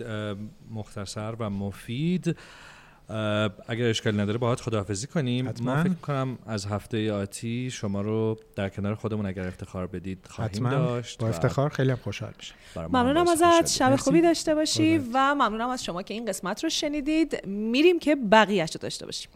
[0.72, 2.38] مختصر و مفید.
[3.68, 5.76] اگر اشکالی نداره باهات خداحافظی کنیم حتما.
[5.76, 10.68] ما فکر کنم از هفته آتی شما رو در کنار خودمون اگر افتخار بدید خواهیم
[10.68, 13.68] حتما داشت با افتخار خیلی هم خوشحال میشه ممنونم ازت.
[13.68, 13.96] شب.
[13.96, 14.98] خوبی داشته باشی.
[14.98, 19.32] و ممنونم از شما که این قسمت رو شنیدید میریم که بقیهش رو داشته باشیم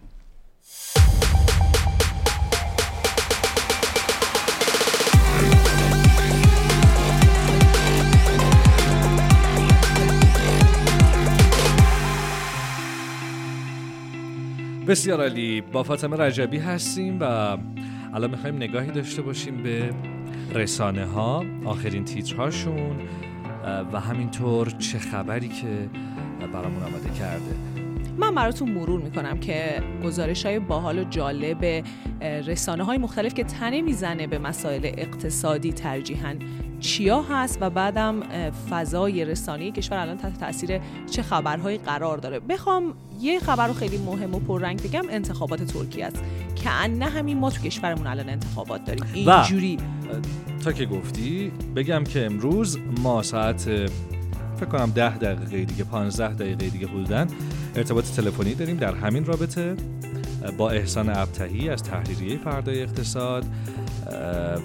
[14.92, 15.62] بسیار عالی.
[15.62, 17.24] با فاطمه رجبی هستیم و
[18.14, 19.94] الان می‌خوایم نگاهی داشته باشیم به
[20.54, 22.96] رسانه ها آخرین تیترهاشون
[23.94, 25.90] و همینطور چه خبری که
[26.54, 27.71] برامون آماده کرده.
[28.18, 31.84] من براتون مرور می‌کنم که گزارش های باحال و جالب
[32.22, 36.36] رسانه های مختلف که تنه می‌زنه به مسائل اقتصادی ترجیحاً
[36.80, 38.20] چیا هست و بعدم
[38.70, 40.80] فضای رسانه کشور الان تحت تاثیر
[41.12, 42.40] چه خبرهایی قرار داره.
[42.40, 46.24] بخوام یه خبر رو خیلی مهم و پررنگ بگم انتخابات ترکیه است.
[46.56, 49.06] که نه همین ما تو کشورمون الان انتخابات داریم.
[49.14, 49.78] اینجوری.
[50.64, 53.70] تا که گفتی بگم که امروز ما ساعت
[54.62, 57.26] فکر کنم ده دقیقه دیگه 15 دقیقه دیگه حدوداً
[57.76, 59.76] ارتباط تلفنی داریم در همین رابطه.
[60.58, 63.46] با احسان ابتهی از تحریریه فردای اقتصاد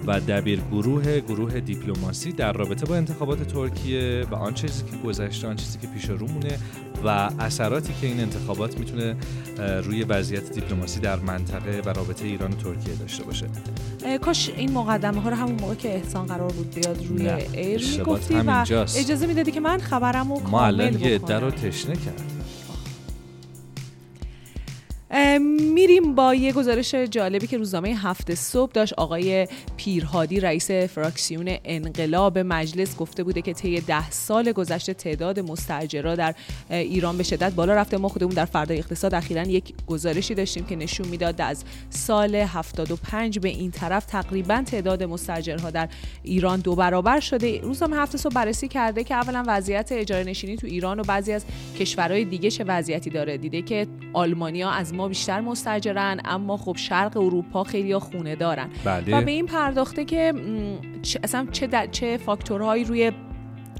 [0.06, 5.48] و دبیر گروه گروه دیپلماسی در رابطه با انتخابات ترکیه و آن چیزی که گذشته
[5.48, 6.58] آن چیزی که پیش رومونه
[7.06, 9.16] و اثراتی که این انتخابات می‌تونه
[9.84, 13.46] روی وضعیت دیپلماسی در منطقه و رابطه ایران و ترکیه داشته باشه.
[14.20, 18.34] کاش این مقدمه ها رو همون موقع که احسان قرار بود بیاد روی ایر می‌گفتی
[18.34, 18.64] و.
[18.96, 22.35] اجازه می‌دادی که من خبرم رو ما الان کامل یه رو تشنه اه،
[25.74, 28.92] میریم با یه گزارش جالبی که روزنامه هفته صبح داشت.
[28.92, 36.14] آقای پیرهادی رئیس فراکسیون انقلاب مجلس گفته بوده که طی ده سال گذشته تعداد مستاجرها
[36.14, 36.34] در
[36.70, 37.96] ایران به شدت بالا رفته.
[37.96, 43.38] ما خودمون در فردای اقتصاد اخیرا یک گزارشی داشتیم که نشون می‌داد از سال 75
[43.38, 45.88] به این طرف تقریبا تعداد مستاجرها در
[46.22, 47.60] ایران دو برابر شده.
[47.60, 51.44] روزنامه هفته صبح بررسی کرده که اولا وضعیت اجاره نشینی تو ایران و بعضی از
[51.78, 53.36] کشورهای دیگه چه وضعیتی داره.
[53.36, 58.68] دیده که آلمانیا از ما بیشتر مستاجرن اما خب شرق اروپا خیلی خونه دارن.
[58.84, 59.18] بله.
[59.18, 60.32] و به این پرداخته که
[61.02, 63.12] چه- اصلا چه, چه فاکتورهایی روی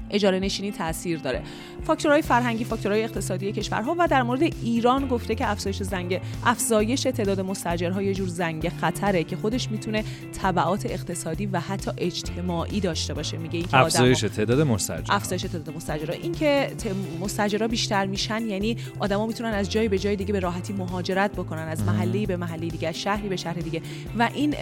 [0.09, 1.41] اجاره نشینی تاثیر داره.
[1.83, 7.39] فاکتورهای فرهنگی فاکتورهای اقتصادی کشورها و در مورد ایران گفته که افزایش زنگ افزایش تعداد
[7.39, 10.03] مستاجرها یه جور زنگ خطره که خودش می‌تونه
[10.41, 13.37] تبعات اقتصادی و حتی اجتماعی داشته باشه.
[13.37, 18.45] میگه این که افزایش تعداد مستاجر افزایش تعداد مستاجرها این که ت- مستاجرها بیشتر میشن
[18.45, 22.37] یعنی آدما می‌تونن از جای به جای دیگه به راحتی مهاجرت بکنن از محله به
[22.37, 23.81] محله دیگه از شهری به شهر دیگه.
[24.19, 24.55] و این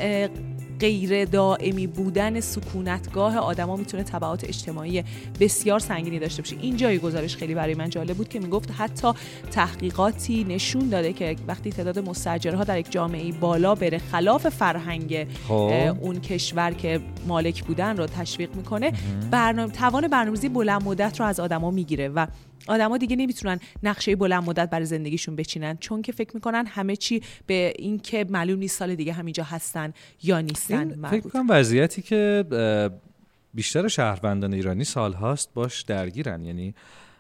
[0.79, 5.03] غیر دائمی بودن سکونتگاه آدما می‌تونه تبعات اجتماعی
[5.39, 9.11] بسیار سنگینی داشته باشه این جای گزارش خیلی برای من جالب بود که می‌گفت حتی
[9.51, 15.71] تحقیقاتی نشون داده که وقتی تعداد مستاجرها در یک جامعه بالا بره خلاف فرهنگ خب.
[16.01, 18.91] اون کشور که مالک بودن رو تشویق می‌کنه
[19.31, 22.27] برنامه توان برنامه‌ریزی بلند مدت رو از آدما می‌گیره و
[22.67, 27.21] آدما دیگه نمی‌تونن نقشه بلند مدت برای زندگیشون بچینن چون که فکر می‌کنن همه چی
[27.47, 32.45] به اینکه معلوم نیست سال دیگه همینجا هستن یا نیستن این فکر کنم وضعیتی که
[33.54, 36.45] بیشتر شهروندان ایرانی سالهاست باش درگیرن.
[36.45, 36.75] یعنی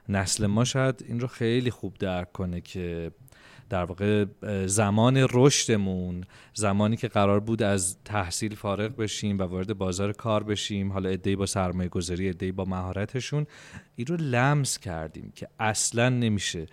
[0.09, 3.11] نسل ما شاید این رو خیلی خوب درک کنه که
[3.69, 4.25] در واقع
[4.65, 6.23] زمان رشدمون
[6.53, 11.35] زمانی که قرار بود از تحصیل فارغ بشیم و وارد بازار کار بشیم حالا ادهی
[11.35, 13.47] با سرمایه گذاری ادهی با مهارتشون
[13.95, 16.65] این رو لمس کردیم که اصلا نمیشه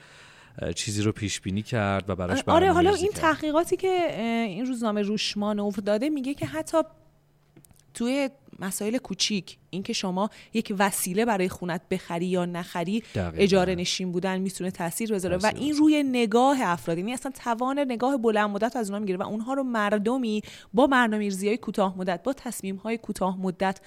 [0.74, 3.20] چیزی رو پیش بینی کرد و براش آره حالا این کرد.
[3.20, 4.14] تحقیقاتی که
[4.46, 6.78] این روزنامه روشمانوف داده میگه که حتی
[7.94, 8.30] توی
[8.62, 13.42] مسائل کوچیک اینکه شما یک وسیله برای خونت بخری یا نخری دقیقاً.
[13.42, 18.16] اجاره نشین بودن می‌تونه تاثیر بذاره و این روی نگاه افراد یعنی اصلا توان نگاه
[18.16, 20.42] بلند مدت از اونها می‌گیره و اونها رو مردمی
[20.74, 23.80] با برنامه‌ریزی های کوتاه مدت با تصمیم های کوتاه مدت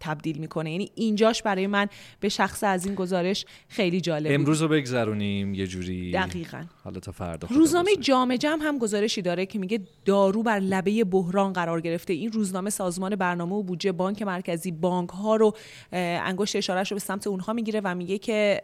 [0.00, 1.86] تبدیل می‌کنه یعنی اینجاش برای من
[2.20, 4.32] به شخص از این گزارش خیلی جالب.
[4.32, 6.64] امروز رو بگذرونیم یه جوری دقیقاً.
[6.84, 7.96] حالا تا فردا روزنامه.
[8.00, 12.70] جامعه جمع هم گزارشی داره که میگه دارو بر لبه بحران قرار گرفته این روزنامه
[12.70, 15.56] سازمان برنامه و بودجه بانک مرکزی بانک ها رو
[15.92, 18.62] انگشت اشارهش رو به سمت اونها می‌گیره و میگه که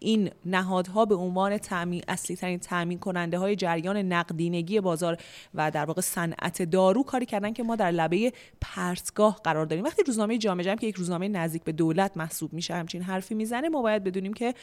[0.00, 5.16] این نهادها به عنوان تامین اصلی ترین تامین کننده های جریان نقدینگی بازار
[5.54, 9.84] و در واقع صنعت دارو کاری کردن که ما در لبه پرتگاه قرار داریم.
[9.84, 13.68] وقتی روزنامه جامعه جمع که یک روزنامه نزدیک به دولت محسوب میشه همچین حرفی می‌زنه
[13.68, 14.54] ما باید بدونیم که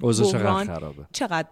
[0.00, 1.06] اوضاع چقدر خرابه.
[1.12, 1.48] چقدر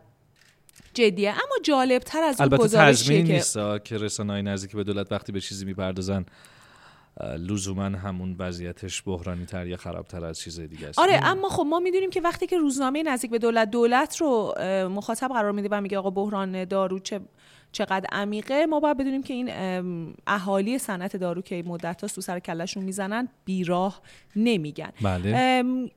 [0.95, 1.31] جدیه.
[1.31, 5.13] اما جالب تر از اون البته گزارشیه تضمین که نیست که رسانه‌های نزدیک به دولت
[5.13, 6.27] وقتی به چیزی می‌پردازن
[7.39, 10.99] لزوما همون وضعیتش بحرانی تر یا خرابتر از چیز دیگه است.
[10.99, 14.55] آره اما خب ما می‌دونیم که وقتی که روزنامه نزدیک به دولت دولت رو
[14.91, 17.21] مخاطب قرار میده و میگه آقا بحران دارو چه
[17.73, 19.51] چقدر عمیقه ما باید بدونیم که این
[20.27, 24.01] اهالی صنعت دارو که مدت سو سر کلشون می‌زنن بیراه
[24.37, 24.91] نمیگن.
[25.03, 25.37] بله.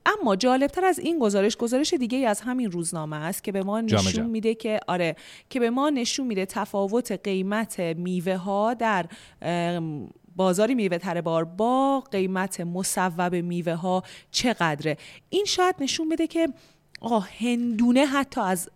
[0.06, 4.26] اما جالبتر از این گزارش گزارش دیگه از همین روزنامه است که به ما نشون
[4.26, 5.15] میده که آره
[5.49, 9.06] که به ما نشون میده تفاوت قیمت میوه ها در
[10.36, 14.98] بازاری میوه تره بار با قیمت مصوب میوه ها چقدره.
[15.30, 16.48] این شاید نشون بده که
[17.02, 18.69] آه هندونه حتی از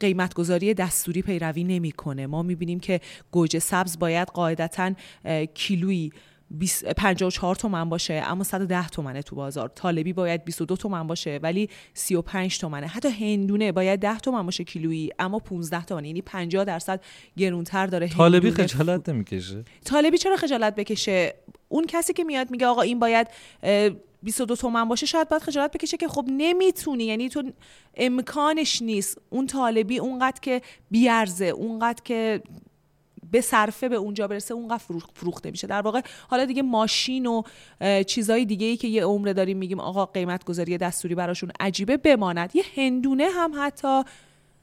[0.00, 2.26] قیمت گذاری دستوری پیروی نمی‌کنه.
[2.26, 4.92] ما می‌بینیم که گوجه سبز باید قاعدتا
[5.54, 6.12] کیلویی
[6.96, 9.68] 54 تومن باشه اما 110 تومنه تو بازار.
[9.68, 12.86] طالبی باید 22 تومن باشه ولی 35 تومنه.
[12.86, 17.00] حتی هندونه باید 10 تومن باشه کیلویی اما 15 تومن یعنی 50 درصد
[17.36, 21.34] گرونتر داره طالبی خجالت نمی‌کشه؟ طالبی چرا خجالت بکشه؟
[21.68, 23.26] اون کسی که میاد میگه آقا این باید
[24.22, 27.04] 22 تومن باشه شاید باید خجالت بکشه که خب نمی‌تونی.
[27.04, 27.42] یعنی تو
[27.96, 29.18] امکانش نیست.
[29.30, 32.42] اون طالبی اونقدر که بیارزه اونقدر که
[33.30, 34.82] به صرفه به اونجا برسه اونقدر
[35.14, 35.66] فروخته میشه.
[35.66, 37.42] در واقع حالا دیگه ماشین و
[38.06, 42.56] چیزهای دیگه ای که یه عمره داریم میگیم آقا قیمت گذاری دستوری براشون عجیبه بماند.
[42.56, 44.02] یه هندونه هم حتی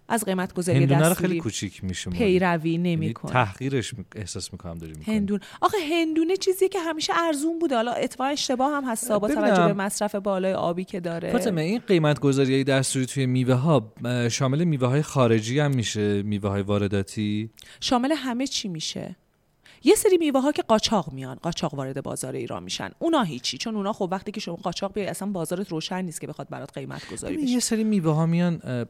[0.09, 5.39] از قیمت گذاری دستوری خیلی کوچیک میشه پیروی یعنی نمی‌کنه تحقیرش احساس می‌کنم داریم هندون.
[5.61, 7.75] آخه هندونه چیزی که همیشه ارزون بوده.
[7.75, 9.11] حالا اتفاقا اشتباه هم هست.
[9.11, 11.31] با توجه به مصرف بالای آبی که داره.
[11.31, 13.93] فاطمه این قیمت گذاری دستوری توی میوه ها
[14.31, 19.15] شامل میوه های خارجی هم میشه میوه های وارداتی؟ شامل همه چی میشه.
[19.83, 22.89] یه سری میوه ها که قاچاق میان قاچاق وارد بازار ایران میشن.
[22.99, 26.27] اونا هیچی چون اونا خب وقتی که شما قاچاق بیای اصلا بازارت روشن نیست که
[26.27, 27.45] بخواد برات قیمت گذاری بشه.
[27.45, 28.85] یه سری میوه ها میان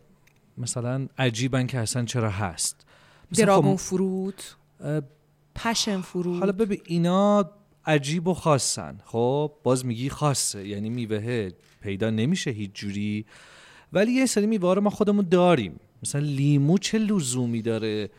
[0.58, 2.86] مثلا عجیبن که اصلا چرا هست.
[3.38, 4.56] دراگون خب فروت
[5.56, 7.52] پشن فروت حالا ببین اینا
[7.86, 8.98] عجیب و خاصن.
[9.06, 11.50] خب باز میگی خاصه یعنی میوه
[11.82, 13.26] پیدا نمیشه هیچ جوری.
[13.94, 15.80] ولی یه سری میوه رو ما خودمون داریم.
[16.04, 18.10] مثلا لیمو چه لزومی داره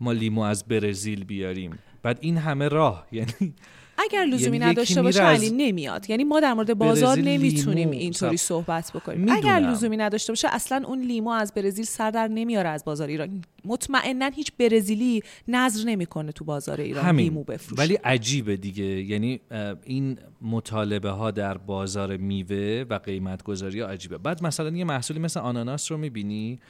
[0.00, 3.54] ما لیمو از برزیل بیاریم؟ بعد این همه راه یعنی
[4.00, 6.10] اگر لزومی یعنی نداشته باشه علی نمیاد.
[6.10, 9.28] یعنی ما در مورد بازار نمی‌تونیم اینطوری صحبت بکنیم.
[9.28, 13.44] اگر لزومی نداشته باشه اصلا اون لیمو از برزیل سر در نمیاره از بازار ایران.
[13.64, 17.24] مطمئنا هیچ برزیلی نظر نمی‌کنه تو بازار ایران همین.
[17.24, 17.82] لیمو بفروشه.
[17.82, 18.84] ولی عجیبه دیگه.
[18.84, 19.40] یعنی
[19.84, 24.18] این مطالبه ها در بازار میوه و قیمت گذاری ها عجیبه.
[24.18, 26.60] بعد مثلا یه محصولی مثل آناناس رو می‌بینی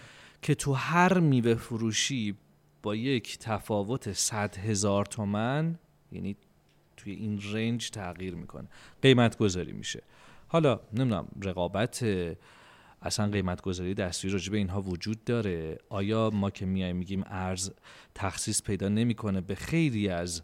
[0.42, 2.34] که تو هر میوه فروشی
[2.82, 5.78] با یک تفاوت 100 هزار تومن
[6.12, 6.36] یعنی
[7.02, 8.68] توی این رنج تغییر می‌کنه.
[9.02, 10.02] قیمت گذاری میشه.
[10.48, 12.04] حالا نمی‌دونم رقابت
[13.02, 17.70] اصلا قیمت گذاری دستوری راجع به اینها وجود داره؟ آیا ما که میایم میگیم ارز
[18.14, 20.42] تخصیص پیدا نمی‌کنه به خیلی از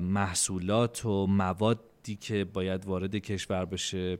[0.00, 4.18] محصولات و موادی که باید وارد کشور بشه؟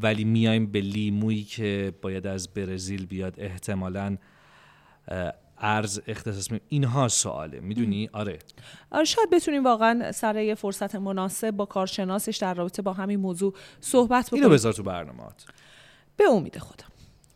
[0.00, 4.16] ولی میایم به لیمویی که باید از برزیل بیاد احتمالا
[5.62, 7.60] ارز اختصاص می اینها سواله.
[7.60, 8.38] می‌دونی؟ آره.
[8.90, 13.54] آره شاید بتونیم واقعا سر یه فرصت مناسب با کارشناسش در رابطه با همین موضوع
[13.80, 14.42] صحبت بکنیم.
[14.42, 15.44] اینو بذار تو برنامهات.
[16.16, 16.86] به امید خودم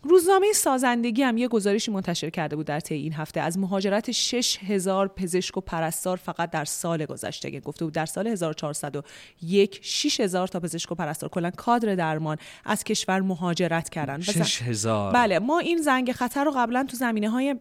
[0.09, 3.41] روزنامه سازندگی هم یه گزارشی منتشر کرده بود در طی این هفته.
[3.41, 7.51] از مهاجرت 6000 پزشک و پرستار فقط در سال گذشته.
[7.51, 12.85] که گفته بود در سال 1401 6000 تا پزشک و پرستار کلا کادر درمان از
[12.85, 17.57] کشور مهاجرت کردن 6000 بله ما این زنگ خطر رو قبلا تو زمینه های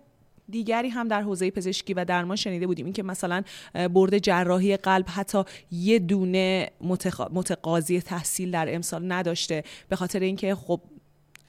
[0.50, 2.86] دیگری هم در حوزه پزشکی و درمان شنیده بودیم.
[2.86, 3.44] اینکه مثلا
[3.94, 6.70] برد جراحی قلب حتی یه دونه
[7.32, 9.64] متقاضی تحصیل در امسال نداشته.
[9.90, 10.82] به خاطر اینکه خب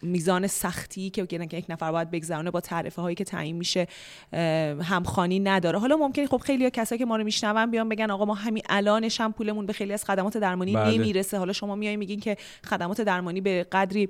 [0.03, 3.87] میزان سختی که یک نفر باید بگذرونه با تعرفه هایی که تعیین میشه
[4.83, 5.79] همخانی نداره.
[5.79, 9.21] حالا ممکنه خب خیلی کسایی که ما رو میشنون بیان بگن آقا ما همین الانش
[9.21, 10.99] هم پولمون به خیلی از خدمات درمانی بله.
[10.99, 11.39] نمی‌رسه.
[11.39, 14.09] حالا شما میای میگین که خدمات درمانی به قدری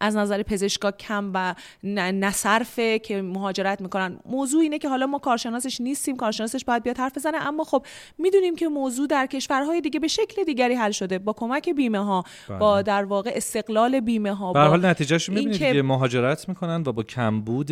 [0.00, 1.54] از نظر پزشکا کم و
[2.12, 4.18] نصرفه که مهاجرت می‌کنن.
[4.26, 7.86] موضوع اینه که حالا ما کارشناسش نیستیم کارشناسش باید بیاد حرف بزنه اما خب
[8.18, 11.18] می‌دونیم که موضوع در کشورهای دیگه به شکل دیگری حل شده.
[11.18, 12.58] با کمک بیمه ها بله.
[12.58, 17.02] با در واقع استقلال بیمه ها به حال نتیجهش می‌بینید که مهاجرت می‌کنن و با
[17.02, 17.70] کمبود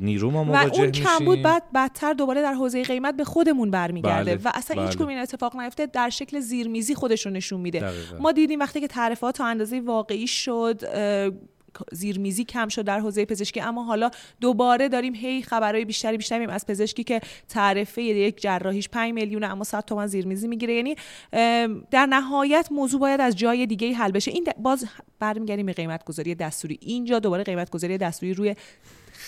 [0.00, 3.70] نیرو ما مواجه و اون کم بود بعد بدتر دوباره در حوزه قیمت به خودمون
[3.70, 4.44] برمیگرده بله.
[4.44, 4.86] و اصلا بله.
[4.86, 7.90] هیچ این اتفاق نیفته در شکل زیرمیزی خودش رو نشون میده.
[8.20, 10.80] ما دیدیم وقتی که تعرفات تا اندازه واقعی شد
[11.92, 16.66] زیرمیزی کم شد در حوزه پزشکی اما حالا دوباره داریم هی خبرهای بیشتری بیشتری از
[16.66, 20.74] پزشکی که تعرفه یک جراحیش 5 میلیون اما 100 تومن زیرمیزی می‌گیره.
[20.74, 20.96] یعنی
[21.90, 24.30] در نهایت موضوع باید از جای دیگه حل بشه.
[24.30, 24.86] این باز
[25.18, 26.78] برمیگردیم به قیمت گذاری دستوری.
[26.80, 28.54] اینجا دوباره قیمت گذاری دستوری روی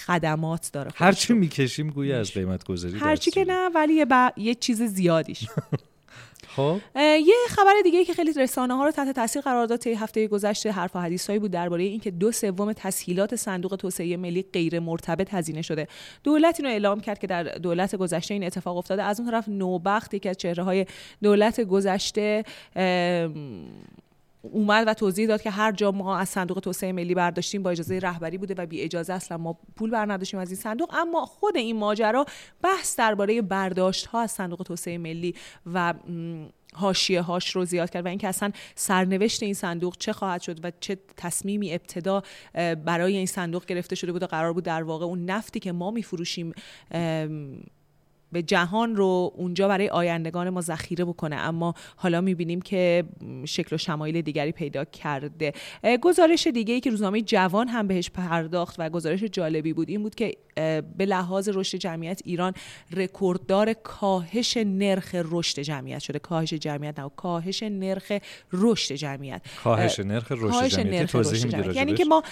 [0.07, 4.83] خدمات داره هرچی می‌کشیم گویا از قیمت گذاری هرچی که نه ولی یه, یه چیز
[4.83, 5.47] زیادیش.
[6.57, 6.81] خب.
[6.97, 10.73] یه خبر دیگه که خیلی رسانه ها رو تحت تاثیر قرار داد طی هفته گذشته
[10.73, 15.35] حرف و حدیث هایی بود درباره اینکه دو سوم تسهیلات صندوق توسعه ملی غیر مرتبط
[15.35, 15.89] هزینه شده.
[16.25, 19.03] دولت اینو اعلام کرد که در دولت گذشته این اتفاق افتاده.
[19.03, 20.87] از اون طرف نوبخت یکی از چهره های
[21.23, 22.45] دولت گذشته
[24.53, 27.99] اومد و توضیح داد که هر جا ما از صندوق توسعه ملی برداشتیم با اجازه
[27.99, 30.95] رهبری بوده و بی اجازه اصلا ما پول برنداشتیم از این صندوق.
[30.95, 32.27] اما خود این ماجرا
[32.63, 35.35] بحث درباره برداشت ها از صندوق توسعه ملی
[35.75, 35.95] و
[36.75, 40.73] حاشیه هاش رو زیاد کرد و اینکه اصلا سرنوشت این صندوق چه خواهد شد و
[40.81, 42.23] چه تصمیمی ابتدا
[42.85, 45.91] برای این صندوق گرفته شده بود و قرار بود در واقع اون نفتی که ما
[45.91, 46.53] میفروشیم
[48.35, 51.37] به جهان رو اونجا برای آیندگان ما ذخیره بکنه.
[51.37, 53.05] اما حالا می‌بینیم که
[53.45, 55.53] شکل و شمایل دیگری پیدا کرده.
[56.03, 60.15] گزارش دیگه ای که روزنامه جوان هم بهش پرداخت و گزارش جالبی بود این بود
[60.15, 60.37] که
[60.97, 62.53] به لحاظ رشد جمعیت ایران
[62.97, 66.19] رکورددار کاهش نرخ رشد جمعیت شده.
[66.19, 68.13] کاهش جمعیت نه کاهش نرخ
[68.71, 69.43] رشد جمعیت.
[69.63, 71.77] کاهش نرخ رشد جمعیت.
[71.77, 72.23] یعنی که ما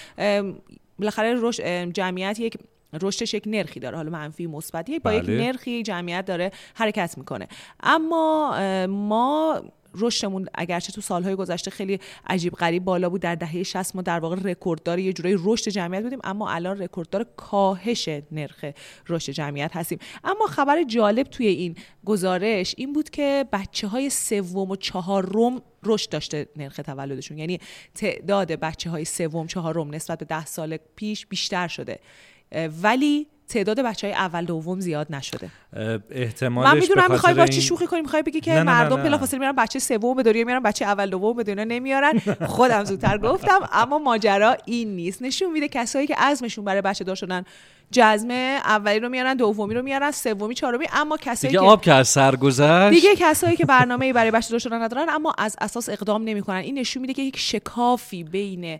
[0.99, 1.51] بالاخره
[1.91, 2.57] جمعیت یک
[3.01, 5.37] رشدش یک نرخی داره حالا منفی مثبتی با یک بله.
[5.37, 7.47] نرخی جمعیت داره حرکت می‌کنه.
[7.83, 8.55] اما
[8.87, 9.61] ما
[9.95, 14.19] رشدمون اگرچه تو سالهای گذشته خیلی عجیب غریب بالا بود در دهه 60 ما در
[14.19, 18.65] واقع رکورددار یه جورایی رشد جمعیت بودیم اما الان رکورددار کاهش نرخ
[19.09, 19.99] رشد جمعیت هستیم.
[20.23, 21.75] اما خبر جالب توی این
[22.05, 27.37] گزارش این بود که بچه های سوم و چهارم رشد داشته نرخ تولدشون.
[27.37, 27.59] یعنی
[27.95, 31.99] تعداد بچه های سوم چهارم نسبت به ده سال پیش بیشتر شده.
[32.53, 35.49] ولی تعداد بچه های اول دوم زیاد نشده.
[36.11, 39.79] احتمالش من می‌دونم می‌خوای با چی شوخی کنی می‌خوای بگی که مردم بلافاصله میرن بچه
[39.79, 42.19] سوم به دنیا میارن بچه اول دوم به دنیا نمیارن.
[42.47, 45.21] خودم زودتر گفتم اما ماجرا این نیست.
[45.21, 47.43] نشون میده کسایی که عزمشون برای بچه دار شدن
[47.91, 51.93] جزمه اولی رو میارن دومی رو میارن سومی چهارمی اما کسایی دیگه که آب که
[51.93, 52.93] از سر گذشت.
[52.93, 56.57] دیگه کسایی که برنامه‌ای برای بچه دار شدن ندارن اما از اساس اقدام نمی‌کنن.
[56.57, 58.79] این نشون میده که یک شکافی بین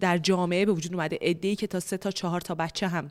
[0.00, 1.18] در جامعه به وجود اومده.
[1.20, 3.10] ای که تا سه تا چهار تا بچه هم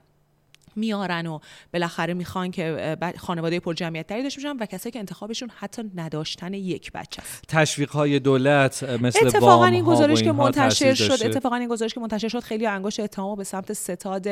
[0.76, 1.40] میارن و
[1.74, 6.54] بالاخره می‌خوان که خانواده پر جمعیت تری داشته باشن و کسایی که انتخابشون حتی نداشتن
[6.54, 7.44] یک بچه است.
[7.48, 12.28] تشویق های دولت مثل اتفاقا این گزارش که منتشر شد اتفاقا این گزارش که منتشر
[12.28, 14.28] شد خیلی انگشت اتهام به سمت ستاد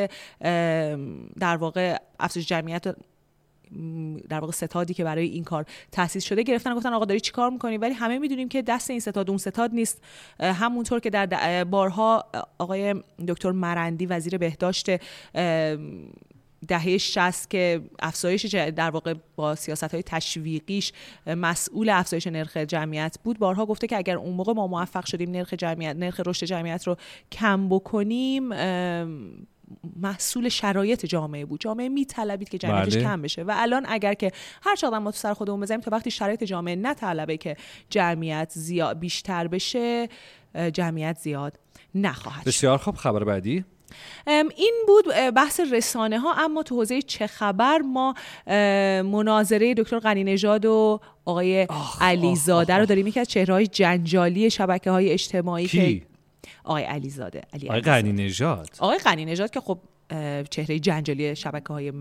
[1.39, 2.95] در واقع افزایش جمعیت
[4.29, 7.77] در واقع ستادی که برای این کار تاسیس شده گرفتن گفتن آقا داری چیکار می‌کنی؟
[7.77, 10.01] ولی همه می‌دونیم که دست این ستاد اون ستاد نیست.
[10.39, 12.25] همونطور که در بارها
[12.57, 12.95] آقای
[13.27, 14.89] دکتر مرندی وزیر بهداشت
[16.67, 20.91] دهه 60 که افزایش در واقع با سیاست های تشویقیش
[21.27, 23.39] مسئول افزایش نرخ جمعیت بود.
[23.39, 26.97] بارها گفته که اگر اون موقع ما موفق شدیم نرخ جمعیت نرخ رشد جمعیت رو
[27.31, 28.49] کم بکنیم
[30.01, 31.59] محصول شرایط جامعه بود.
[31.59, 33.03] جامعه میطلبید که جمعیتش بله.
[33.03, 33.43] کم بشه.
[33.43, 34.31] و الان اگر که
[34.63, 37.55] هر چقدر ما تو سر خودمون بزنیم تا وقتی شرایط جامعه نطلبه که
[37.89, 40.09] جمعیت زیاد بیشتر بشه
[40.73, 41.59] جمعیت زیاد
[41.95, 42.95] نخواهد بسیار خوب.
[42.95, 43.65] خبر بعدی؟
[44.55, 48.13] این بود بحث رسانه ها اما تو حوزه چه خبر ما
[49.03, 51.67] مناظره دکتر غنی نژاد و آقای
[52.01, 53.07] علیزاده رو داریم.
[53.07, 56.01] یکی از چهره جنجالی شبکه های اجتماعی که
[56.63, 59.79] آقای علیزاده علی آقای غنی نژاد آقای غنی نژاد که خب
[60.49, 61.93] چهره جنجالی شبکه های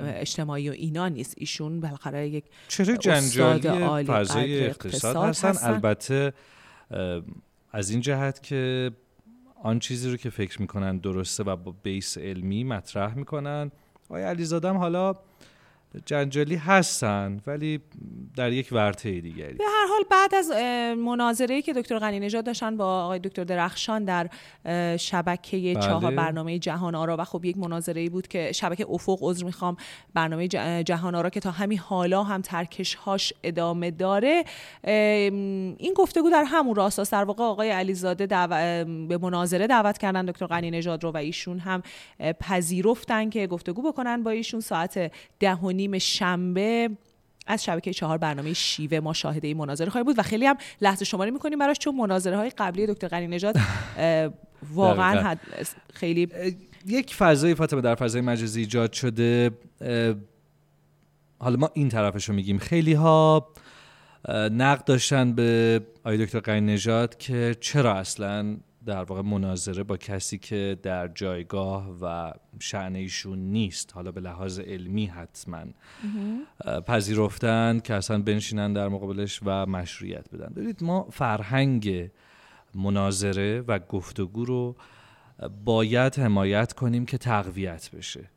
[0.00, 1.34] اجتماعی و اینا نیست.
[1.36, 5.48] ایشون بالاخره یک چهره جنجالی فضای اقتصاد, هستن.
[5.48, 5.72] هستن.
[5.72, 6.32] البته
[7.72, 8.90] از این جهت که
[9.62, 13.70] آن چیزی رو که فکر می‌کنن درسته و با بیس علمی مطرح می‌کنن.
[14.08, 15.14] آقای علیزاده حالا
[16.06, 17.80] جنجالی هستن ولی
[18.36, 19.54] در یک ورطه دیگری.
[19.54, 20.50] به هر حال بعد از
[20.98, 24.28] مناظره که دکتر غنی نژاد داشتن با آقای دکتر درخشان در
[24.96, 25.74] شبکه بله.
[25.74, 29.76] چهار برنامه جهان آرا و خب یک مناظره بود که شبکه افق عذر می‌خوام
[30.14, 30.48] برنامه
[30.82, 34.44] جهان آرا که تا همین حالا هم ترکش هاش ادامه داره.
[35.78, 38.26] این گفتگو در همون راست در واقع آقای علیزاده
[39.08, 41.82] به مناظره دعوت کردن دکتر غنی نژاد رو و ایشون هم
[42.40, 44.60] پذیرفتن که گفتگو بکنن با ایشون.
[44.60, 46.90] ساعت ده نیم شنبه
[47.46, 51.04] از شبکه چهار برنامه شیوه ما شاهده این مناظره خواهیم بود و خیلی هم لحظه
[51.04, 53.56] شماری می‌کنیم براش چون مناظره های قبلی دکتر غنی نژاد
[54.74, 55.36] واقعا
[55.94, 56.28] خیلی
[56.86, 59.50] یک فضای فاطمه در فضای مجازی ایجاد شده.
[61.38, 62.58] حالا ما این طرفش رو میگیم.
[62.58, 63.48] خیلی ها
[64.28, 68.56] نقد داشتن به آقای دکتر غنی نژاد که چرا اصلا
[68.88, 73.92] در واقع مناظره با کسی که در جایگاه و شعن ایشون نیست.
[73.94, 75.64] حالا به لحاظ علمی حتما.
[76.86, 80.52] پذیرفتن که اصلا بنشینن در مقابلش و مشروعیت بدن.
[80.56, 82.10] ببینید ما فرهنگ
[82.74, 84.76] مناظره و گفتگو رو
[85.64, 88.30] باید حمایت کنیم که تقویت بشه.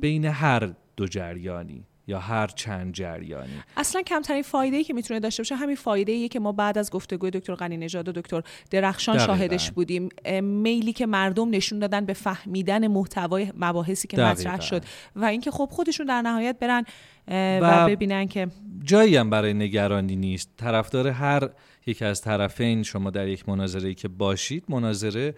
[0.00, 1.84] بین هر دو جریانی.
[2.08, 6.28] یا هر چند جریانی اصلا کمترین فایده ای که می‌تونه داشته باشه همین فایده ایه
[6.28, 9.36] که ما بعد از گفتگوی دکتر غنی نژاد و دکتر درخشان دقیقاً.
[9.36, 10.08] شاهدش بودیم
[10.42, 14.30] میلی که مردم نشون دادن به فهمیدن محتوای مباحثی که دقیقاً.
[14.30, 14.82] مطرح شد
[15.16, 16.84] و اینکه خب خودشون در نهایت برن
[17.28, 18.48] و و ببینن که
[18.84, 21.48] جایی هم برای نگرانی نیست طرفدار هر
[21.86, 25.34] یک از طرفین شما در یک مناظره که باشید مناظره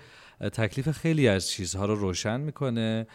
[0.53, 3.07] تکلیف خیلی از چیزها رو روشن می‌کنه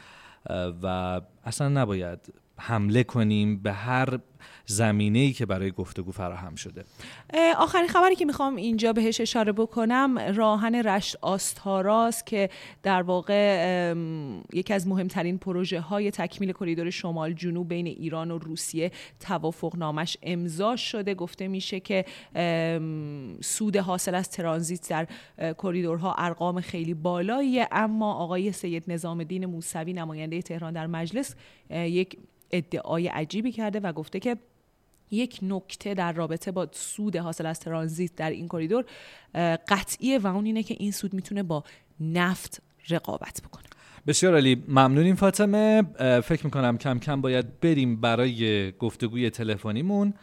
[0.84, 4.20] و اصلا نباید حمله کنیم به هر
[4.66, 6.84] زمینه ای که برای گفتگو فراهم شده.
[7.58, 12.50] آخرین خبری که می‌خوام اینجا بهش اشاره بکنم راهن رشت آستاراست که
[12.84, 13.93] در واقع
[14.54, 20.18] یکی از مهمترین پروژه های تکمیل کریدور شمال جنوب بین ایران و روسیه توافق نامش
[20.24, 21.14] امضا شده.
[21.14, 22.06] گفته میشه که
[23.41, 25.08] سود حاصل از ترانزیت در
[25.54, 27.68] کریدورها ارقام خیلی بالاییه.
[27.72, 31.36] اما آقای سید نظام الدین موسوی نماینده تهران در مجلس
[31.70, 32.18] یک
[32.52, 34.34] ادعای عجیبی کرده و گفته که
[35.12, 38.86] یک نکته در رابطه با سود حاصل از ترانزیت در این کریدور
[39.68, 41.64] قطعیه و اون اینه که این سود می‌تونه با
[41.99, 43.64] نفت رقابت بکنه.
[44.08, 44.64] بسیار عالی.
[44.68, 45.84] ممنونیم فاطمه.
[46.24, 50.14] فکر می‌کنم کم کم باید بریم برای گفتگوی تلفنیمون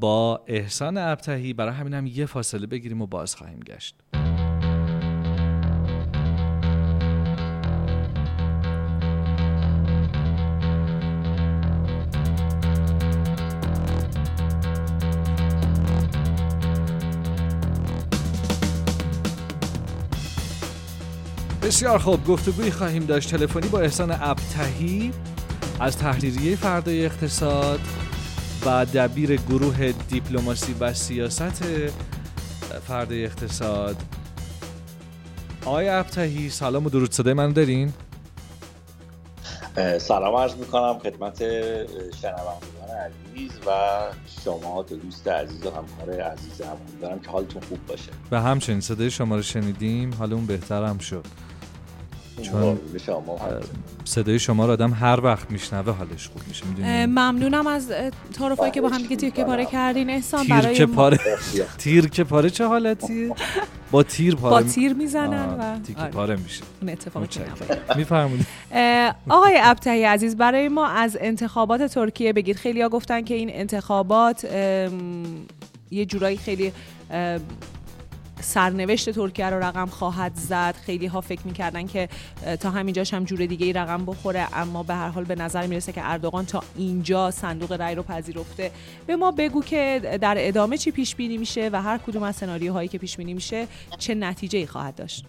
[0.00, 1.52] با احسان ابتهی.
[1.52, 3.94] برای همینم یه فاصله بگیریم و باز خواهیم گشت.
[21.66, 22.26] بسیار خوب.
[22.26, 23.30] گفتگوی خواهیم داشت.
[23.30, 25.12] تلفنی با احسان ابتهی
[25.80, 27.80] از تحریریه فردای اقتصاد
[28.66, 31.64] و دبیر گروه دیپلماسی و سیاست
[32.86, 33.96] فردای اقتصاد.
[35.64, 37.92] آقای ابتهی سلام و درود صدای من دارین؟
[39.98, 41.38] سلام عرض می‌کنم خدمت
[42.22, 42.90] شنوندگان
[43.34, 43.70] عزیز و
[44.44, 48.10] شما دو دوست عزیز و همکار عزیزم امیدوارم که حالتون خوب باشه.
[48.30, 50.14] و همچنین صدای شما رو شنیدیم.
[50.14, 51.26] حالمون بهتر هم شد.
[52.42, 53.38] چون- شما
[54.04, 57.92] صدای شما رو آدم هر وقت میشنوه حالش خوب میشه اه، می‌دونید ممنونم از
[58.38, 60.10] تعارفایی که با هم دیگه تیکه پاره کردین.
[60.10, 61.18] احسان تیر برای که پاره
[61.78, 63.34] تیر که پاره چه حالتیه
[63.90, 66.62] با تیر پاره با تیر می‌زنن و تیکه آره، پاره میشه.
[67.14, 67.26] اون.
[67.96, 72.56] میفرمودید اه، آقای ابتهی عزیز برای ما از انتخابات ترکیه بگید.
[72.56, 74.44] خیلی ها گفتن که این انتخابات
[75.90, 76.72] یه جورایی خیلی
[78.46, 80.74] سرنوشت ترکیه رو رقم خواهد زد.
[80.74, 82.08] خیلی ها فکر می‌کردن که
[82.60, 85.92] تا همینجاش هم جور دیگه ای رقم بخوره اما به هر حال به نظر می‌رسه
[85.92, 88.70] که اردوغان تا اینجا صندوق رأی رو پذیرفته.
[89.06, 92.88] به ما بگو که در ادامه چی پیش بینی میشه و هر کدوم از سناریوهایی
[92.88, 93.68] که پیش بینی میشه
[93.98, 95.24] چه نتیجه ای خواهد داشت؟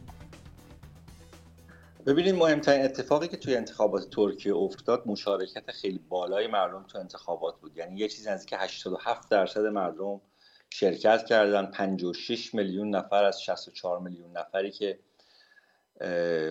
[2.06, 7.78] ببینید مهمترین اتفاقی که توی انتخابات ترکیه افتاد مشارکت خیلی بالای مردم تو انتخابات بود.
[7.78, 10.22] یعنی یه چیزی نزدیک 87 درصد مردم
[10.70, 15.00] شرکت کردن 56 میلیون نفر از 64 میلیون نفری که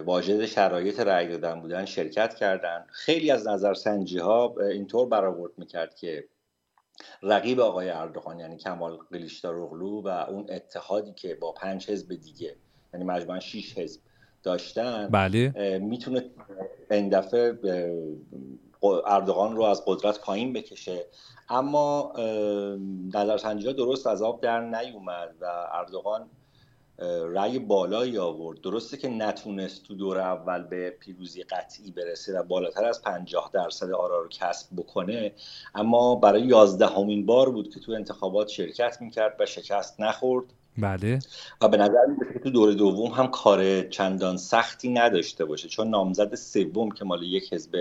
[0.04, 2.86] واجد شرایط رأی دادن بودن شرکت کردن.
[2.88, 6.24] خیلی از نظرسنجی ها اینطور برآورد می‌کرد که
[7.22, 12.56] رقیب آقای اردوغان یعنی کمال قلیشداروغلو و اون اتحادی که با پنج حزب دیگه
[12.94, 14.00] یعنی مجموعا 6 حزب
[14.42, 15.78] داشتن بله.
[15.78, 16.24] می‌تونه
[16.90, 17.58] این دفعه
[18.84, 21.06] اردوغان رو از قدرت پایین بکشه.
[21.48, 22.12] اما
[23.14, 26.30] نظرسنجی ها درست از آب در نیومد و اردوغان
[27.28, 28.60] رأی بالایی آورد.
[28.60, 33.90] درسته که نتونست تو دور اول به پیروزی قطعی برسه و بالاتر از 50 درصد
[33.90, 35.32] آرا رو کسب بکنه
[35.74, 40.44] اما برای یازدهمین بار بود که تو انتخابات شرکت می‌کرد و شکست نخورد.
[40.78, 41.18] بله.
[41.60, 45.88] و به نظر میاد که تو دور دوم هم کار چندان سختی نداشته باشه چون
[45.88, 47.76] نامزد سوم که مال یک حزب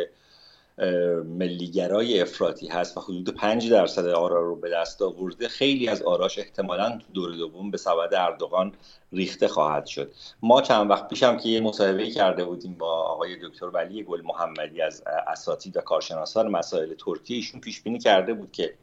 [1.25, 6.39] ملیگرای افراطی هست و حدود 5 درصد آرا رو به دست آورده خیلی از آراش
[6.39, 8.73] احتمالا تو دور دوم به سبد اردوغان
[9.13, 10.11] ریخته خواهد شد.
[10.41, 14.21] ما چند وقت پیش هم که یه مصاحبه کرده بودیم با آقای دکتر ولی گل
[14.21, 18.73] محمدی از اساتید و کارشناسان مسائل ترکیه ایشون پیش بینی کرده بود که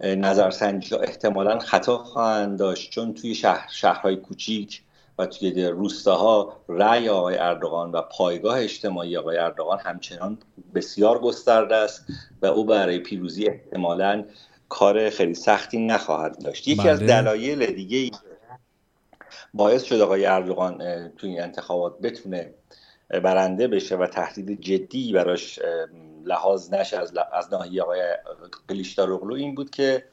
[0.00, 4.82] نظرسنجی احتمالا خطا خواهند داشت چون توی شهر شهرهای کوچیک
[5.18, 10.38] و توی روستاها رأی آقای اردوغان و پایگاه اجتماعی آقای اردوغان همچنان
[10.74, 12.06] بسیار گسترده است
[12.42, 14.24] و او برای پیروزی احتمالا
[14.68, 17.06] کار خیلی سختی نخواهد داشت یکی از بله.
[17.06, 18.10] دلایل دیگه
[19.54, 22.54] باعث شد آقای اردوغان توی این انتخابات بتونه
[23.08, 25.60] برنده بشه و تهدید جدی براش
[26.24, 28.02] لحاظ نشه از, از ناحیه آقای
[28.68, 30.04] قلیشداروغلو این بود که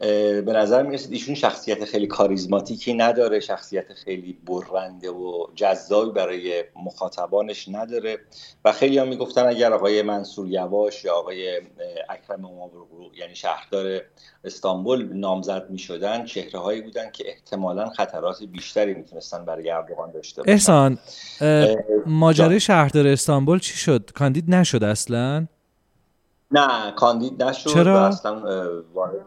[0.00, 7.68] به نظر می‌رسید ایشون شخصیت خیلی کاریزماتیکی نداره شخصیت خیلی برنده و جذابی برای مخاطبانش
[7.68, 8.18] نداره.
[8.64, 11.60] و خیلی هم می‌گفتن اگر آقای منصور یواش یا آقای
[12.08, 14.00] اکرم امامرغو یعنی شهردار
[14.44, 20.52] استانبول نامزد می‌شدن چهره هایی بودن که احتمالا خطرات بیشتری می‌تونستن برای اردوغان داشته باشن.
[20.52, 20.98] احسان
[22.06, 25.46] ماجرای شهردار استانبول چی شد؟ کاندید نشد اصلا؟
[26.50, 28.42] نه کاندید نشد چرا؟ اصلا
[28.94, 29.24] وارد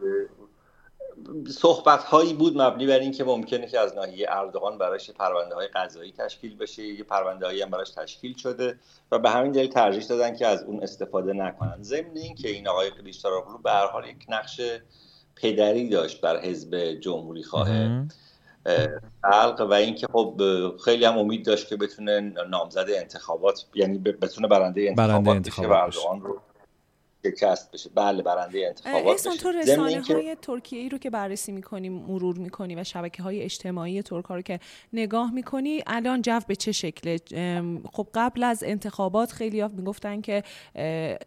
[1.48, 6.12] صحبت هایی بود مبنی بر اینکه ممکنه که از ناحیه اردوغان براش پرونده های قضایی
[6.12, 6.84] تشکیل بشه.
[6.84, 8.80] یه پرونده هایی هم براش تشکیل شده
[9.12, 11.78] و به همین دلیل ترجیح دادن که از اون استفاده نکنن.
[11.82, 14.62] ضمن اینکه این آقای کلیچدارoglu به هر حال یک نقش
[15.36, 17.68] پدری داشت بر حزب جمهوری خواه
[19.24, 20.42] خلق و اینکه خب
[20.86, 22.20] خیلی هم امید داشت که بتونه
[22.50, 26.42] نامزد انتخابات یعنی بتونه برنده انتخابات, برنده بشه و اردوغان رو
[27.26, 27.90] شکست بشه.
[27.96, 32.76] بله برنده انتخابات احسان تو رسانه های ترکیه ای رو که بررسی می‌کنی مرور می‌کنی
[32.76, 34.60] و شبکه های اجتماعی ترک ها رو که
[34.94, 37.20] نگاه می‌کنی الان جو به چه شکله؟
[37.94, 40.44] خب قبل از انتخابات خیلی ها می‌گفتن که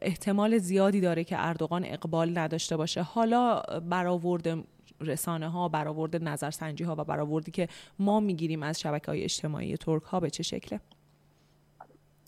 [0.03, 3.03] احتمال زیادی داره که اردوغان اقبال نداشته باشه.
[3.03, 4.65] حالا برآورد
[5.01, 7.69] رسانه ها برآورد نظرسنجی ها و برآوردی که
[7.99, 10.81] ما می‌گیریم از شبکه های اجتماعی ترک ها به چه شکله؟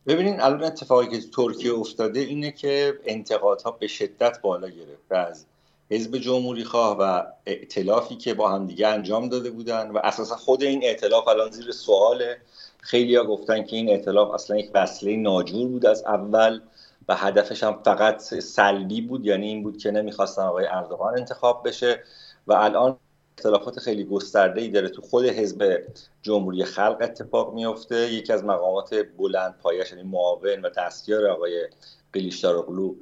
[0.07, 5.47] ببینین الان اتفاقی که ترکیه افتاده اینه که انتقادها به شدت بالا گرفته از
[5.91, 10.85] حزب جمهوری خواه و ائتلافی که با همدیگه انجام داده بودن و اساسا خود این
[10.85, 12.37] ائتلاف الان زیر سواله.
[12.81, 16.61] خیلی ها گفتن که این ائتلاف اصلا یک وصله ناجور بود از اول
[17.09, 22.03] و هدفش هم فقط سلبی بود یعنی این بود که نمی‌خواستن آقای اردوغان انتخاب بشه
[22.47, 22.97] و الان
[23.39, 24.89] اختلافات خیلی گسترده ای داره.
[24.89, 25.83] تو خود حزب
[26.23, 31.69] جمهوری خلق اتفاق میفته یکی از مقامات بلند پایش یعنی معاون و دستیار آقای
[32.13, 32.95] قلیشداروغلو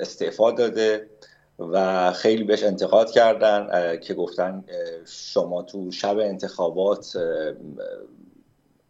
[0.00, 1.10] استعفا داده
[1.58, 4.64] و خیلی بهش انتقاد کردن که گفتن
[5.06, 7.16] شما تو شب انتخابات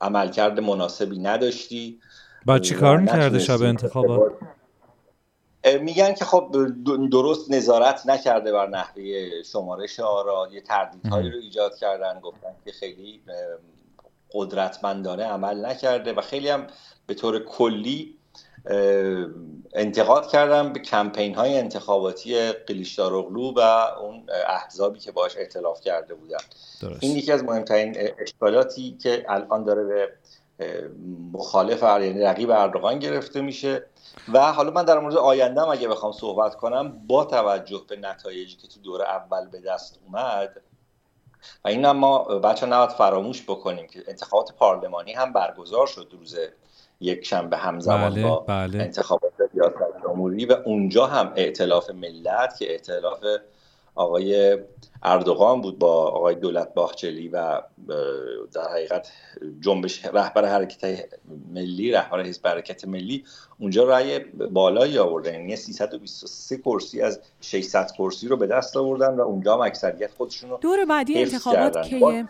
[0.00, 1.98] عملکرد مناسبی نداشتی.
[2.46, 4.32] با چی کار می‌کرده شب انتخابات؟
[5.82, 6.56] میگن که خب
[7.10, 9.02] درست نظارت نکرده بر نحوه
[9.42, 12.20] شمارش آرا یه تردیدهایی رو ایجاد کردن.
[12.20, 13.22] گفتن که خیلی
[14.32, 16.66] قدرتمندانه عمل نکرده و خیلی هم
[17.06, 18.18] به طور کلی
[19.74, 23.60] انتقاد کردن به کمپین های انتخاباتی قلیشداروغلو و
[24.00, 26.36] اون احزابی که باش اعتلاف کرده بودن.
[26.82, 27.02] درست.
[27.02, 30.08] این یکی از مهمترین اشکالاتی که الان داره به
[31.32, 33.86] مخالف یعنی رقیب اردوغان گرفته میشه
[34.32, 38.68] و حالا من در مورد آیندهم اگه بخوام صحبت کنم با توجه به نتایجی که
[38.68, 40.62] تو دور اول به دست اومد
[41.64, 46.38] و این هم ما بچه نباید فراموش بکنیم که انتخابات پارلمانی هم برگزار شد روز
[47.00, 48.82] یک شنبه همزمان بله، با بله.
[48.82, 53.24] انتخابات ریاست جمهوری و اونجا هم ائتلاف ملت که ائتلاف
[53.94, 54.58] آقای
[55.02, 57.62] اردوغان بود با آقای دولت باخچلی و
[58.52, 59.12] در حقیقت
[59.60, 61.04] جنبش رهبر حرکت
[61.52, 63.24] ملی رهبر حزب حرکت ملی
[63.60, 64.18] اونجا رأی
[64.50, 69.60] بالایی آوردن یعنی 323 کرسی از 600 کرسی رو به دست آوردن و اونجا هم
[69.60, 72.28] اکثریت خودشون رو دور بعدی انتخابات کیه؟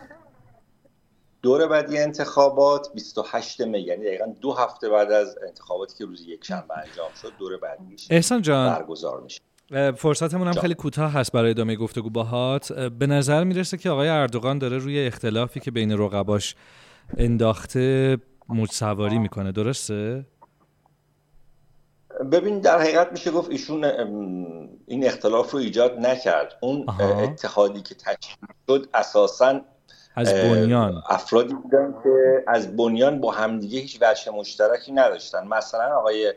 [1.41, 6.45] دور بعدی انتخابات 28 می یعنی دقیقا دو هفته بعد از انتخاباتی که روز یک
[6.45, 8.75] شنبه انجام شد دور بعدیش احسان جان.
[8.75, 9.41] برگزار میشه.
[9.97, 14.57] فرصتمون هم خیلی کوتاه هست برای ادامه گفتگو باهات به نظر می‌رسه که آقای اردوغان
[14.57, 16.55] داره روی اختلافی که بین رقباش
[17.17, 18.17] انداخته
[18.49, 19.51] موج سواری می‌کنه.
[19.51, 20.25] درسته؟
[22.31, 23.85] ببین در حقیقت میشه گفت ایشون
[24.87, 26.53] این اختلاف رو ایجاد نکرد.
[26.61, 27.21] اون آها.
[27.21, 29.61] اتحادی که تشکیل شد اساسا
[30.15, 31.03] از بنیان.
[31.09, 35.47] افرادی بودن که از بنیان با همدیگه هیچ وجه مشترکی نداشتن.
[35.47, 36.33] مثلا آقای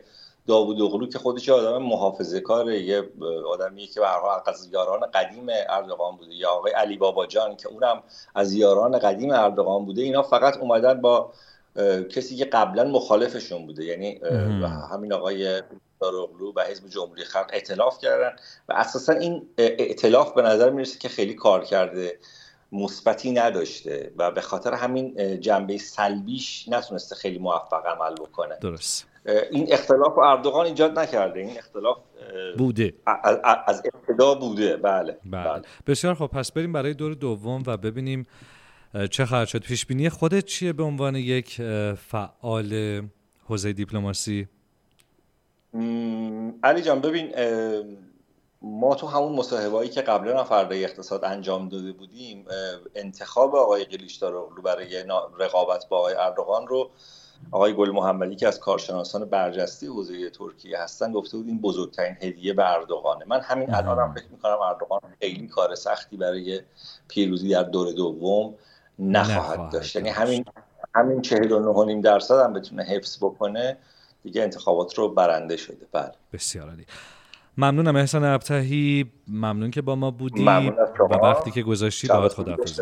[0.47, 3.09] داوود اغلو که خودش آدم محافظه کاره یه
[3.51, 4.07] آدمیه که به
[4.49, 6.35] از یاران قدیم اردوغان بوده.
[6.35, 8.03] یا آقای علی بابا جان که اونم
[8.35, 10.01] از یاران قدیم اردوغان بوده.
[10.01, 11.33] اینا فقط اومدن با
[12.09, 13.85] کسی که قبلا مخالفشون بوده.
[13.85, 14.19] یعنی
[14.91, 15.61] همین آقای
[16.01, 18.35] داروغلو و حزب جمهوری خلق ائتلاف کردن
[18.69, 22.19] و اساسا این ائتلاف به نظر می‌رسه که خیلی کار کرده
[22.71, 28.57] مثبتی نداشته و به خاطر همین جنبه سلبیش نتونسته خیلی موفق عمل بکنه.
[28.61, 29.05] درست.
[29.51, 31.39] این اختلاف اردوغان ایجاد نکرده.
[31.39, 31.97] این اختلاف
[32.57, 32.93] بوده.
[33.05, 34.77] از, ابتدا بوده.
[34.77, 35.17] بله.
[35.25, 35.43] بله.
[35.43, 35.61] بله.
[35.87, 38.25] بسیار خب پس بریم برای دور دوم و ببینیم
[39.11, 39.59] چه خواهد شد.
[39.59, 41.61] پیش بینی خودت چیه به عنوان یک
[41.93, 43.01] فعال
[43.47, 44.47] حوزه دیپلماسی؟
[46.63, 47.33] علی جان ببین
[48.61, 52.45] ما تو همون مصاحبه‌ای که قبلا فردای اقتصاد انجام داده بودیم
[52.95, 55.03] انتخاب آقای قلیچداروغلو برای
[55.39, 56.89] رقابت با آقای اردوغان رو
[57.51, 62.53] آقای گل محمدی که از کارشناسان برجسته حوزه ترکیه هستن گفته بود این بزرگترین هدیه
[62.53, 63.25] به اردوغانه.
[63.27, 66.61] من همین الانم هم فکر می‌کنم اردوغان خیلی کار سختی برای
[67.07, 68.53] پیروزی در دور دوم
[68.99, 69.95] نخواهد داشت.
[69.95, 70.45] یعنی همین
[70.95, 73.77] همین 49 درصد هم بتونه حفظ بکنه
[74.23, 75.87] دیگه انتخابات رو برنده شده.
[75.91, 76.11] بله.
[76.33, 76.85] بسیار عالی.
[77.57, 79.11] ممنونم احسان ابتهی.
[79.27, 82.81] ممنون که با ما بودی و وقتی که گذاشتی باید خداحافظ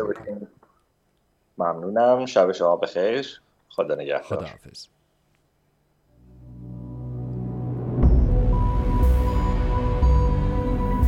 [1.58, 2.26] ممنونم.
[2.26, 3.40] شب شما بخیر.
[3.76, 4.22] خدا نگهدار.
[4.22, 4.86] خداحافظ.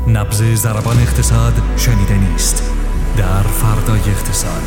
[0.09, 2.75] نبز زربان اقتصاد شنیده نیست.
[3.17, 4.63] در فردای اقتصاد.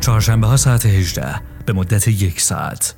[0.00, 2.94] چهارشنبه ها ساعت 18 به مدت یک ساعت.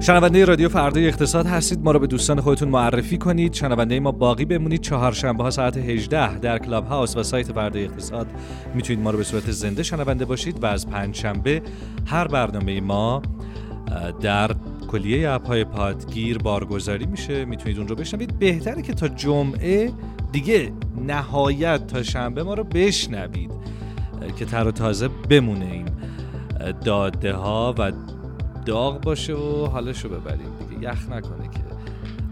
[0.00, 1.84] شنونده رادیو فردای اقتصاد هستید.
[1.84, 3.52] ما رو به دوستان خودتون معرفی کنید.
[3.52, 4.80] شنونده ما باقی بمونید.
[4.80, 8.26] چهارشنبه ها ساعت 18 در کلاب هاوس و سایت فردای اقتصاد.
[8.74, 11.62] می‌تونید ما رو به صورت زنده شنونده باشید و از پنجشنبه
[12.06, 13.22] هر برنامه ما
[14.20, 14.50] در
[14.88, 17.44] کلیه اپ های پادگیر بارگذاری میشه.
[17.44, 18.38] می‌تونید اون رو بشنوید.
[18.38, 19.92] بهتره که تا جمعه
[20.32, 20.72] دیگه
[21.06, 23.50] نهایت تا شنبه ما رو بشنوید
[24.38, 25.88] که تر و تازه بمونه این
[26.84, 27.92] داده ها و
[28.66, 30.92] داغ باشه و حالش رو ببریم دیگه.
[30.92, 31.60] یخ نکنه که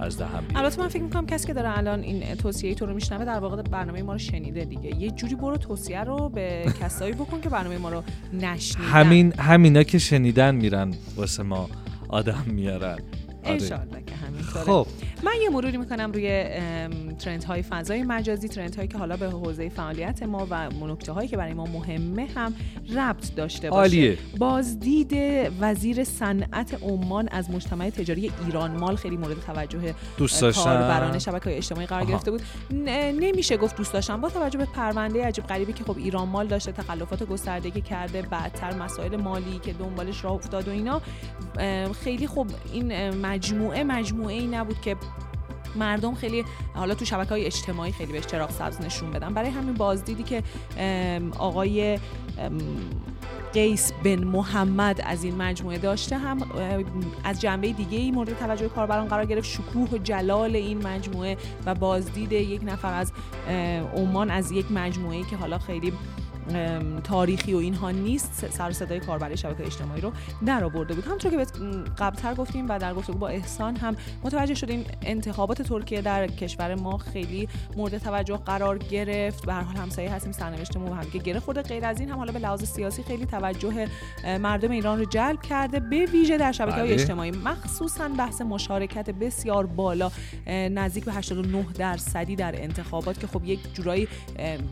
[0.01, 3.25] از دهم البته من فکر می‌کنم کسی که داره الان این توصیه تو رو میشنوه
[3.25, 4.97] در واقع برنامه ما رو شنیده دیگه.
[4.97, 8.03] یه جوری برو توصیه رو به کسایی بکن که برنامه ما رو
[8.33, 8.91] نشنیدن.
[8.91, 11.69] همین همینا که شنیدن میرن واسه ما
[12.09, 12.99] آدم میارن.
[13.45, 13.59] آره.
[13.59, 14.65] که همینطوره.
[14.65, 14.87] خب.
[15.23, 16.45] من یه مروری می‌کنم روی
[17.19, 21.29] ترند های فضای مجازی ترند هایی که حالا به حوزه فعالیت ما و نکته هایی
[21.29, 22.55] که برای ما مهمه هم
[22.95, 23.81] ربط داشته باشه.
[23.81, 24.19] عالیه.
[24.39, 25.13] بازدید
[25.61, 28.77] وزیر صنعت عمان از مجتمع تجاری ایران.
[28.77, 32.43] مال خیلی مورد توجه دوست کاربران شبکه های اجتماعی قرار گرفته بود.
[32.73, 34.21] نمیشه گفت دوست داشتن.
[34.21, 38.75] با توجه به پرونده عجیب غریبی که خب ایران مال داشته تخلفات گستردگی کرده بعدتر
[38.75, 41.01] مسائل مالی که دنبالش راه افتاد و اینا
[42.05, 44.97] خیلی خب این مجموعه مجموعه ای نبود که
[45.77, 46.45] مردم خیلی
[46.75, 49.35] حالا تو شبکه های اجتماعی خیلی بهش چراغ سبز نشون بدن.
[49.35, 50.43] برای همین بازدیدی که
[51.39, 51.99] آقای
[53.53, 56.39] قیس بن محمد از این مجموعه داشته هم
[57.25, 59.49] از جنبه دیگه ای مورد توجه کاربران قرار گرفت.
[59.49, 63.13] شکوه و جلال این مجموعه و بازدید یک نفر از
[63.97, 65.93] عمان از یک مجموعه که حالا خیلی
[67.05, 68.51] تاریخی و اینها نیست.
[68.51, 70.13] سر صدای کاربر شبکه اجتماعی رو
[70.47, 71.05] در آورده بود.
[71.05, 71.47] همونطور که
[71.99, 76.99] قبلتر گفتیم و در گفتگو با احسان هم متوجه شدیم انتخابات ترکیه در کشور ما
[76.99, 79.47] خیلی مورد توجه قرار گرفت.
[79.47, 81.63] به هر حال همسایه هستیم سرنوشتمون هم که گره خورده.
[81.63, 83.89] غیر از این هم حالا به لحاظ سیاسی خیلی توجه
[84.41, 85.81] مردم ایران رو جلب کرده.
[85.81, 87.01] به ویژه در شبکه های بله.
[87.01, 87.31] اجتماعی.
[87.31, 90.11] مخصوصا بحث مشارکت بسیار بالا
[90.47, 94.09] نزدیک به 89 درصدی در انتخابات که خب یک جورایی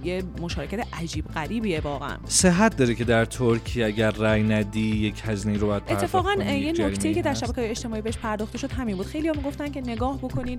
[0.04, 2.16] یه مشارکت عجیب غریب خوبیه واقعا.
[2.26, 7.14] صحت داره که در ترکیه اگر رای ندی یک هزینه رو باید اتفاقا یه نکته
[7.14, 9.06] که در شبکه اجتماعی بهش پرداخته شد همین بود.
[9.06, 10.58] خیلی هم گفتن که نگاه بکنین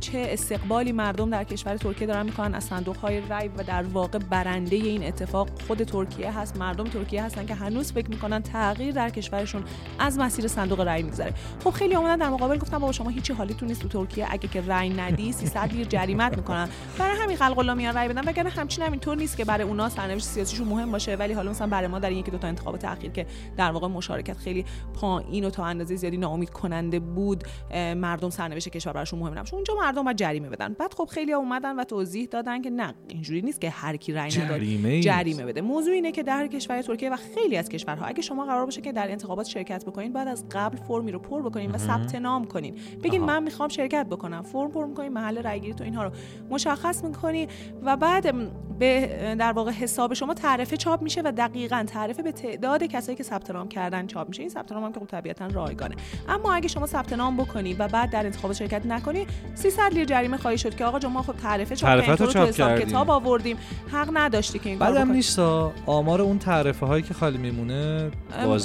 [0.00, 4.18] چه استقبالی مردم در کشور ترکیه دارن می‌کنن از صندوق های رای و در واقع
[4.18, 9.10] برنده این اتفاق خود ترکیه هست مردم ترکیه هستن که هنوز فکر می‌کنن تغییر در
[9.10, 9.64] کشورشون
[9.98, 11.34] از مسیر صندوق رای میگذره.
[11.64, 14.60] خب خیلی اومدن در مقابل گفتن بابا شما هیچی حالیتون نیست تو ترکیه اگه که
[14.60, 16.68] رای ندی 300 لیر جریمت می‌کنن.
[16.98, 20.68] برای همین خلق میان رای بدن وگرنه همچین همینطور نیست که برای اونا سرنوشت سیاسیشون
[20.68, 23.70] مهم باشه ولی حالا مثلا برای ما در یکی دو تا انتخابات اخیر که در
[23.70, 24.64] واقع مشارکت خیلی
[25.00, 27.44] پایین و تا اندازه زیادی ناامید کننده بود
[27.74, 30.72] مردم سرنوشت کشور براشون مهم نباشه اونجا مردم باید جریمه بدن.
[30.72, 34.30] بعد خب خیلی اومدن و توضیح دادن که نه اینجوری نیست که هر کی رأی
[34.30, 35.60] جریمه, جریمه بده.
[35.60, 38.92] موضوع اینه که در کشور ترکیه و خیلی از کشورها اگه شما قرار باشه که
[38.92, 42.78] در انتخابات شرکت بکنین بعد از قبل فرمی رو پر بکنین و ثبت نام کنین.
[43.02, 44.42] بگین من می‌خوام شرکت بکنم.
[44.42, 46.10] فرم پر می‌کنین محل رأیگیری تو اینها رو
[46.50, 47.48] مشخص می‌کنی
[47.82, 48.34] و بعد
[48.78, 53.22] به در واقع حساب شما تعرفه چاپ میشه و دقیقا تعرفه به تعداد کسایی که
[53.22, 54.40] ثبت نام کردن چاپ میشه.
[54.40, 55.96] این ثبت نام هم که خب طبیعتا رایگانه.
[56.28, 60.36] اما اگه شما ثبت نام بکنی و بعد در انتخابات شرکت نکنی 300 لیر جریمه
[60.36, 63.56] خواهی شد که آقا جون ما خب تعرفه چاپ کردیم تو حساب کتاب آوردیم.
[63.92, 65.38] حق نداشتی که این بعدم نیست
[65.86, 68.10] آمار اون تعرفه هایی که خالی میمونه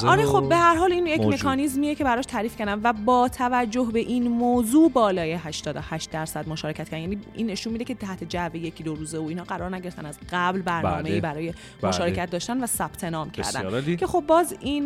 [0.07, 3.89] آره خب به هر حال این یک مکانیزمیه که براش تعریف کردم و با توجه
[3.93, 7.01] به این موضوع بالای 88 درصد مشارکت کردن.
[7.01, 10.17] یعنی این نشون میده که تحت جو یکی دو روزه و اینا قرار نگرفتن از
[10.31, 11.21] قبل برنامه بله.
[11.41, 11.89] برای بله.
[11.89, 14.85] مشارکت داشتن و ثبت نام کردن که خب باز این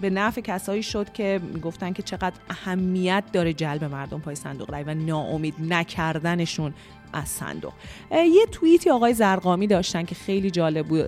[0.00, 4.82] به نفع کسایی شد که می‌گفتن که چقدر اهمیت داره جلب مردم پای صندوق رای
[4.82, 6.74] و ناامید نکردنشون
[7.12, 7.72] از صندوق.
[8.10, 11.06] یه توییتی آقای زرقامی داشتن که خیلی جالب بود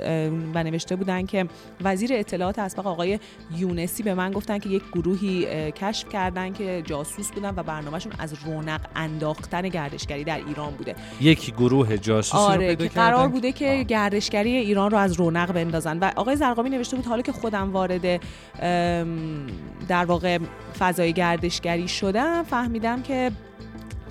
[0.54, 1.46] و نوشته بودن که
[1.80, 3.18] وزیر اطلاعات اسبق آقای
[3.56, 8.34] یونسی به من گفتن که یک گروهی کشف کردن که جاسوس بودن و برنامهشون از
[8.46, 10.94] رونق انداختن گردشگری در ایران بوده.
[11.20, 13.82] یک گروه جاسوسی آره که قرار بوده که آه.
[13.82, 15.98] گردشگری ایران رو از رونق بندازن.
[15.98, 18.20] و آقای زرقامی نوشته بود حالا که خودم وارد
[19.88, 20.38] در واقع
[20.78, 23.30] فضای گردشگری شدم فهمیدم که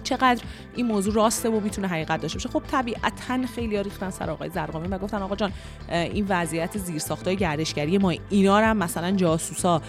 [0.03, 0.43] چقدر
[0.75, 2.49] این موضوع راسته و می‌تونه حقیقت داشته باشه.
[2.49, 5.51] خب طبیعتا خیلی ریختن سر آقای زرقامی و گفتن آقا جان
[5.89, 9.81] این وضعیت زیرساختای گردشگری ما اینا رو هم مثلا جاسوسا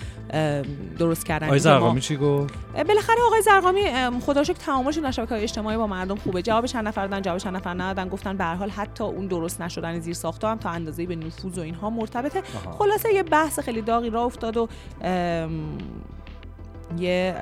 [0.98, 1.46] درست کردن.
[1.46, 3.82] آقای زرقامی چی گفت؟ بالاخره آقای زرقامی
[4.20, 6.42] خدا شکر تعاملش در شبکه‌های اجتماعی با مردم خوبه.
[6.42, 8.08] جواب چند نفر دادن جواب چند نفر ندادن.
[8.08, 11.60] گفتن به هر حال حتی اون درست نشدن زیرساختا هم تا اندازه‌ای به نفوذ و
[11.60, 12.42] اینها مرتبطه.
[12.78, 14.68] خلاصه یه بحث خیلی داغی راه افتاد و
[16.98, 17.36] یه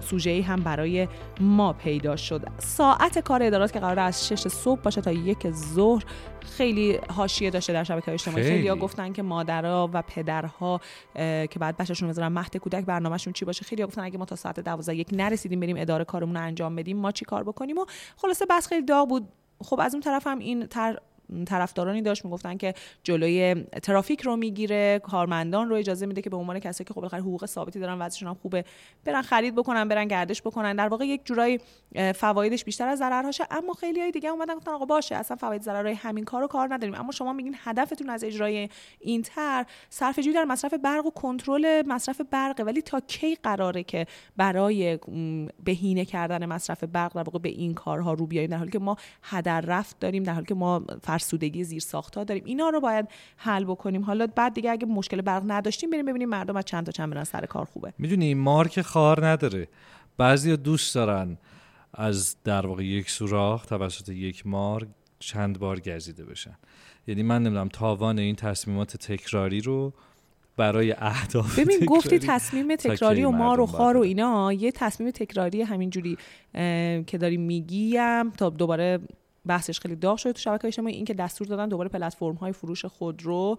[0.00, 1.08] سوژه هم برای
[1.40, 2.42] ما پیدا شد.
[2.58, 6.04] ساعت کار ادارات که قرار از 6 صبح باشه تا یک ظهر.
[6.40, 8.42] خیلی حاشیه داشته در شبکه اجتماعی.
[8.42, 10.80] خیلی ها گفتن که مادرها و پدرها
[11.14, 13.64] که بعد بچه‌شون بذارن مهد کودک برنامهشون چی باشه.
[13.64, 16.76] خیلی ها گفتن اگه ما تا ساعت 12 یک نرسیدیم بریم اداره کارمون رو انجام
[16.76, 17.84] بدیم ما چی کار بکنیم؟ و
[18.16, 19.28] خلاصه بس خیلی داغ بود.
[19.64, 20.98] خب از اون طرف هم این تر
[21.46, 26.58] طرفدارانی داشت می‌گفتن که جلوی ترافیک رو می‌گیره کارمندان رو اجازه میده که به عنوان
[26.58, 28.64] کسایی که خب بالاخره حقوق ثابتی دارن وضعشون هم خوبه
[29.04, 30.76] برن خرید بکنن برن گردش بکنن.
[30.76, 31.60] در واقع یک جورایی
[32.14, 35.94] فوایدش بیشتر از ضررهاشه اما خیلی های دیگه اومدن گفتن آقا باشه اصلا فواید ضررهای
[35.94, 36.94] همین کارو کار نداریم.
[36.94, 38.68] اما شما میگین هدفتون از اجرای
[39.00, 44.06] این تر صرفه در مصرف برق و کنترل مصرف برقه ولی تا کی قراره که
[44.36, 44.98] برای
[45.64, 48.96] بهینه کردن مصرف برق در واقع به این کارها رو بیاییم؟ در حالی که ما
[49.22, 50.84] هدر رفت داریم در حالی که ما
[51.22, 52.44] فرسودگی زیر ساختا داریم.
[52.46, 54.02] اینا رو باید حل بکنیم.
[54.02, 57.24] حالا بعد دیگه اگه مشکل برق نداشتیم بریم ببینیم مردم از چند تا چند برن
[57.24, 57.92] سر کار خوبه.
[57.98, 59.68] می‌دونی مارک خار نداره.
[60.16, 61.38] بعضی دوست دارن
[61.94, 64.86] از در واقع یک سوراخ توسط یک مار
[65.18, 66.58] چند بار گزیده بشن.
[67.06, 69.92] یعنی من نمی‌دونم تاوان این تصمیمات تکراری رو
[70.56, 75.62] برای اهداف ببین گفتی تصمیم تکراری و مار و خار و اینا یه تصمیم تکراری
[75.62, 76.16] همینجوری
[77.06, 78.98] که داری میگیم تا دوباره
[79.46, 82.84] بحثش خیلی داغ شده تو شبکه اجتماعی این که دستور دادن دوباره پلتفرم های فروش
[82.84, 83.56] خودرو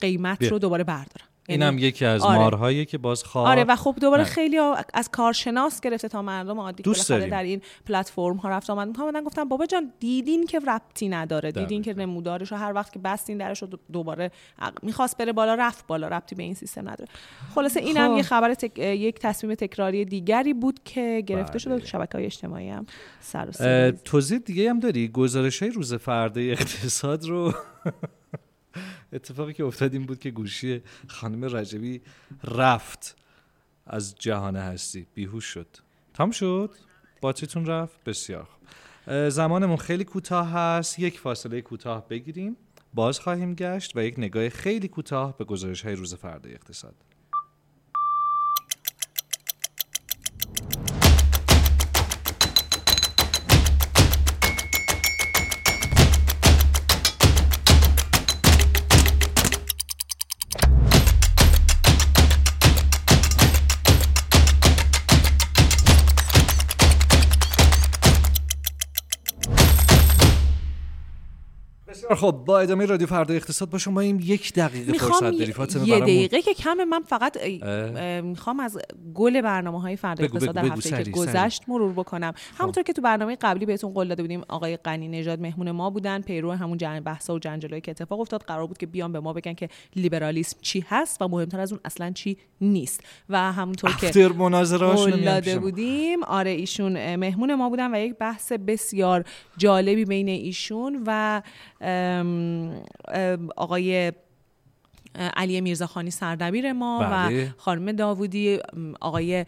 [0.00, 1.26] قیمت رو دوباره بردارن.
[1.48, 2.38] این هم یکی از آره.
[2.38, 4.58] مارهایی که باز خواه آره و خب دوباره خیلی
[4.94, 8.88] از کارشناس گرفته تا مردم عادی دوست در این پلتفرم ها رفت آمد.
[8.88, 11.52] می‌کنم گفتم بابا جان دیدین که ربطی نداره.
[11.52, 14.30] دیدین که نمودارش هر وقت که بستین درش رو دوباره
[14.82, 16.08] می‌خواست بره بالا رفت بالا.
[16.08, 17.10] ربطی به این سیستم نداره.
[17.54, 18.16] خلاصه این هم خب.
[18.16, 18.78] یه خبر تک...
[18.78, 21.58] یک تصمیم تکراری دیگری بود که گرفته بله.
[21.58, 21.78] شده.
[21.78, 22.86] تو شبکه های اجتماعی هم
[23.20, 27.52] سر توضیح دیگه هم داری؟ گزارش های روز فردا اقتصاد رو؟
[29.16, 32.02] اتفاقی که افتاد این بود که گوشی خانم رجبی
[32.44, 33.16] رفت
[33.86, 35.06] از جهان هستی.
[35.14, 35.66] بیهوش شد.
[36.14, 36.74] تام شد؟
[37.20, 38.48] باتریتون رفت؟ بسیار
[39.28, 40.98] زمانمون خیلی کوتاه هست.
[40.98, 42.56] یک فاصله کوتاه بگیریم.
[42.94, 46.94] باز خواهیم گشت و یک نگاه خیلی کوتاه به گزارش های روز فردا اقتصاد.
[72.14, 76.00] خب با ادامه رادیو فردا اقتصاد با شما این یک دقیقه فرصت داری فاطمه یه
[76.00, 77.46] دقیقه که کم من فقط
[78.22, 78.78] می‌خوام از
[79.14, 82.32] گل برنامه های فردا اقتصاد در هفته که گذشت مرور بکنم.
[82.32, 82.60] خب.
[82.60, 86.20] همونطور که تو برنامه قبلی بهتون قول داده بودیم آقای غنی نژاد مهمون ما بودن.
[86.20, 88.42] پیرو همون جنگ بحثا و جنجالایی که اتفاق افتاد.
[88.42, 91.80] قرار بود که بیان به ما بگن که لیبرالیسم چی هست و مهمتر از اون
[91.84, 93.00] اصلا چی نیست.
[93.28, 99.24] و همونطور که مناظره بودیم آره ایشون مهمون ما بودن و یک بحث بسیار
[99.56, 101.42] جالبی بین ایشون و
[103.56, 104.12] آقای
[105.36, 107.54] علی میرزاخانی سردبیر ما و بله.
[107.56, 108.58] خانم داوودی
[109.00, 109.44] آقای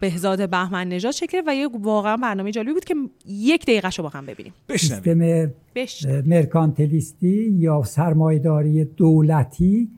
[0.00, 2.94] بهزاد بهمن نژاد شکر و یک واقعا برنامه جالبی بود که
[3.26, 4.52] یک دقیقه شو با هم ببینیم.
[4.76, 9.88] سیستم مرکانتلیستی یا سرمایداری دولتی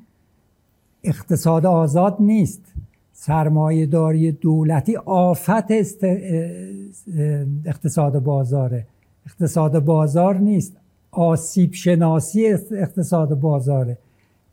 [1.04, 2.72] اقتصاد آزاد نیست.
[3.12, 5.70] سرمایهداری دولتی آفت
[7.64, 8.86] اقتصاد بازاره.
[9.26, 10.76] اقتصاد بازار نیست.
[11.18, 13.98] آسیب شناسی اقتصاد بازاره.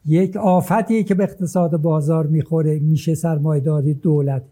[0.05, 4.43] یک آفتیه که به اقتصاد بازار می‌خوره میشه سرمایداری دولت.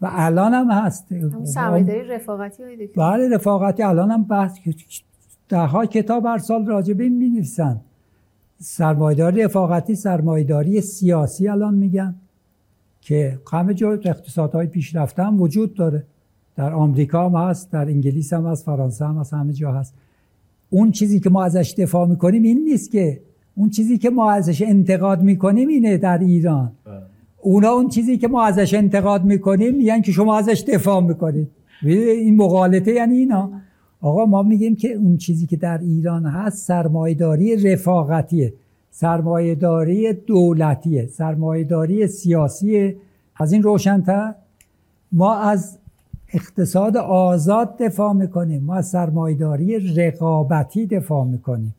[0.00, 1.06] و الان هم هست.
[1.44, 2.62] سرمایداری رفاقتی
[2.96, 4.58] بله رفاقتی الان هم بحث
[5.48, 7.80] ده ها کتاب هر سال راجبه می نویسن
[8.58, 12.14] سرمایداری رفاقتی سرمایداری سیاسی الان میگن
[13.00, 16.04] که همه جا اقتصادهای پیشرفته هم وجود داره.
[16.56, 19.94] در آمریکا هم هست در انگلیس هم هست فرانسه هم هست همه جا هست.
[20.70, 23.20] اون چیزی که ما ازش دفاع می‌کنیم این نیست که
[23.56, 26.72] اون چیزی که ما ازش انتقاد می‌کنیم اینه در ایران.
[27.42, 31.48] اونا اون چیزی که ما ازش انتقاد می‌کنیم یعنی که شما ازش دفاع می‌کنید.
[31.82, 33.52] این مقالطه یعنی اینا.
[34.00, 38.52] آقا ما میگیم که اون چیزی که در ایران هست سرمایداری رفاقتیه.
[38.90, 41.06] سرمایهداری دولتیه.
[41.06, 42.96] سرمایهداری سیاسیه.
[43.36, 44.34] از این روشنتر.
[45.12, 45.78] ما از
[46.32, 48.64] اقتصاد آزاد دفاع می‌کنیم.
[48.64, 51.74] ما از سرمایداری رقابتی دفاع می‌کنیم.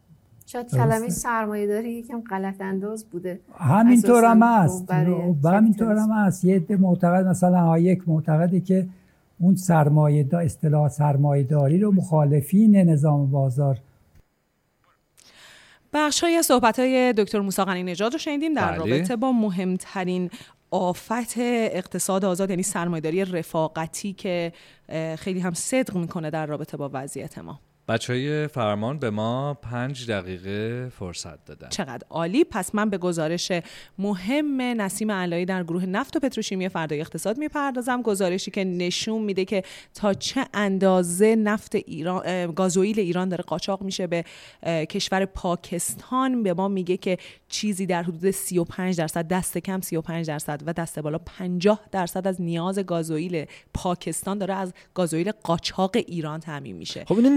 [0.45, 3.39] شاید کلمه سرمایه‌داری یکم غلط انداز بوده.
[3.57, 4.91] همینطور هم هست.
[5.45, 6.45] همینطور هم هست.
[6.45, 8.87] یه معتقد مثلا یک معتقدی که
[9.39, 13.77] اون سرمایه دا اصطلاح سرمایه‌داری رو مخالفین نظام بازار
[15.93, 18.53] بخش های صحبت های دکتر موسی غنی نژاد رو شنیدیم.
[18.53, 18.77] در بله.
[18.77, 20.29] رابطه با مهمترین
[20.71, 24.53] آفت اقتصاد آزاد یعنی سرمایه‌داری رفاقتی که
[25.17, 27.59] خیلی هم صدق می‌کنه در رابطه با وضعیت ما.
[27.91, 31.69] بچه های فرمان به ما پنج دقیقه فرصت دادن.
[31.69, 32.43] چقدر عالی.
[32.43, 33.51] پس من به گزارش
[33.97, 38.01] مهم نسیم علایی در گروه نفت و پتروشیمی فردای اقتصاد می‌پردازم.
[38.01, 39.63] گزارشی که نشون میده که
[39.93, 44.23] تا چه اندازه نفت ایران گازوئیل ایران داره قاچاق میشه به
[44.65, 46.43] کشور پاکستان.
[46.43, 47.17] به ما میگه که
[47.49, 52.41] چیزی در حدود 35 درصد دست کم 35 درصد و دست بالا 50 درصد از
[52.41, 57.05] نیاز گازوئیل پاکستان داره از گازوئیل قاچاق ایران تامین میشه.
[57.05, 57.29] خب اینو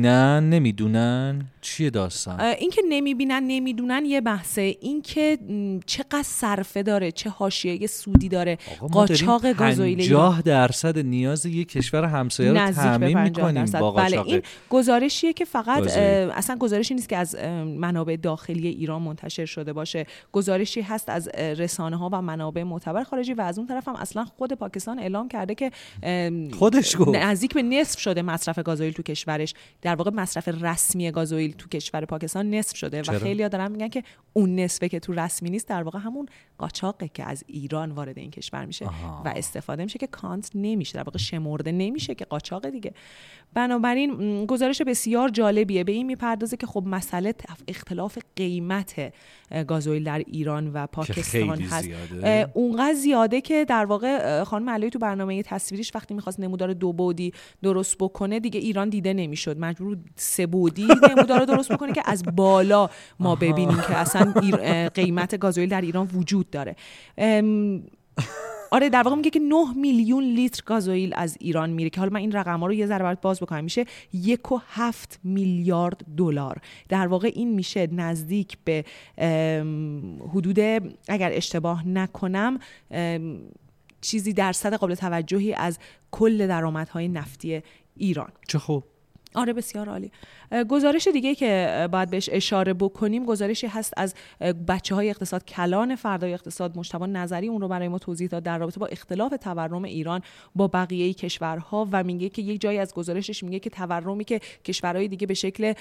[0.00, 4.76] نمی‌بینن نمی‌دونن؟ چیه داستان؟ اینکه نمی‌بینن نمی‌دونن یه بحثه.
[4.80, 5.38] اینکه
[5.86, 8.58] چقدر صرفه داره چه حاشیه سودی داره.
[8.92, 15.32] قاچاق گازوئیل 50 درصد نیاز یک کشور همسایه رو تامین می‌کنیم با بله این گزارشیه
[15.32, 17.34] که فقط اصلا گزارشی نیست که از
[17.76, 20.06] منابع داخلی ایران منتشر شده شده باشه.
[20.32, 24.24] گزارشی هست از رسانه ها و منابع معتبر خارجی و از اون طرف هم اصلا
[24.24, 25.70] خود پاکستان اعلام کرده که
[26.58, 27.16] خودش گفت.
[27.16, 29.54] نزدیک به نصف شده مصرف گازوئیل تو کشورش.
[29.82, 34.02] در واقع مصرف رسمی گازوئیل تو کشور پاکستان نصف شده و خیلی دارن میگن که
[34.32, 36.26] اون نصفه که تو رسمی نیست در واقع همون
[36.60, 38.86] قاچاقه که از ایران وارد این کشور میشه
[39.24, 42.94] و استفاده میشه که کانت نمیشه در واقع شمرده نمیشه که قاچاق دیگه.
[43.54, 45.84] بنابراین گزارش بسیار جالبیه.
[45.84, 47.34] به این می‌پردازه که خب مسئله
[47.68, 49.12] اختلاف قیمت
[49.66, 51.88] گازوئیل در ایران و پاکستان هست.
[52.54, 57.32] اونقدر زیاده که در واقع خانم علایی تو برنامه تصویریش وقتی می‌خواست نمودار دو بودی
[57.62, 59.58] درست بکنه دیگه ایران دیده نمی‌شد.
[59.58, 62.90] مجبور سه بودی نمودار درست بکنه که از بالا
[63.20, 64.34] ما ببینیم که اصلا
[64.94, 66.76] قیمت گازوئیل در ایران وجود داره.
[68.72, 72.20] آره در واقع میگه که 9 میلیون لیتر گازوئیل از ایران میره که حالا من
[72.20, 73.64] این رقم ها رو یه ذره برات باز بکنم.
[73.64, 76.60] میشه یک و هفت میلیارد دلار.
[76.88, 78.84] در واقع این میشه نزدیک به
[80.32, 80.58] حدود
[81.08, 82.58] اگر اشتباه نکنم
[84.00, 85.78] چیزی درصد قابل توجهی از
[86.10, 87.62] کل درآمدهای نفتی
[87.96, 88.32] ایران.
[88.48, 88.84] چه خوب.
[89.34, 90.10] آره بسیار عالی.
[90.68, 94.14] گزارش دیگه که باید بهش اشاره بکنیم گزارشی هست از
[94.68, 98.58] بچه های اقتصاد کلان فردای اقتصاد مجتبی نظری اون رو برای ما توضیح داد در
[98.58, 100.20] رابطه با اختلاف تورم ایران
[100.54, 105.08] با بقیه کشورها و میگه که یک جایی از گزارشش میگه که تورمی که کشورهای
[105.08, 105.72] دیگه به شکل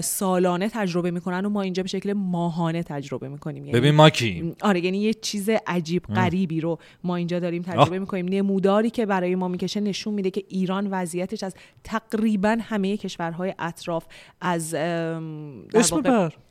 [0.00, 3.64] سالانه تجربه می‌کنن و ما اینجا به شکل ماهانه تجربه می‌کنیم.
[3.64, 7.98] یعنی ببین ما کی آره یعنی یه چیز عجیب غریبی رو ما اینجا داریم تجربه
[7.98, 8.26] می‌کنیم.
[8.28, 14.04] نموداری که برای ما می‌کشه نشون میده که ایران وضعیتش از تقریبا همه کشورهای اطراف
[14.40, 14.74] از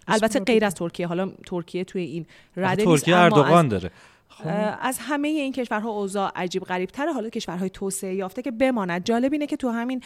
[0.07, 1.07] البته غیر از ترکیه.
[1.07, 2.25] حالا ترکیه توی این
[2.57, 3.91] رده ترکیه اردوغان داره.
[4.29, 4.77] خب.
[4.81, 9.05] از همه این کشورها اوضاع عجیب غریب تره حالا کشورهای توسعه یافته که بماند.
[9.05, 10.01] جالب اینه که تو همین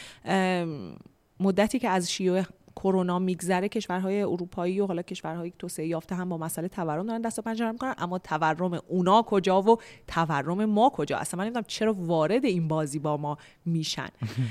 [1.40, 2.44] مدتی که از شیوع
[2.76, 7.40] کرونا میگذره کشورهای اروپایی و حالا کشورهای توسعه یافته هم با مسئله تورم دارن دست
[7.40, 7.96] و پنجه می‌کنن.
[7.98, 13.00] اما تورم اونا کجا و تورم ما کجا؟ اصلا من نمی‌دونم چرا وارد این بازی
[13.00, 14.08] با ما میشن.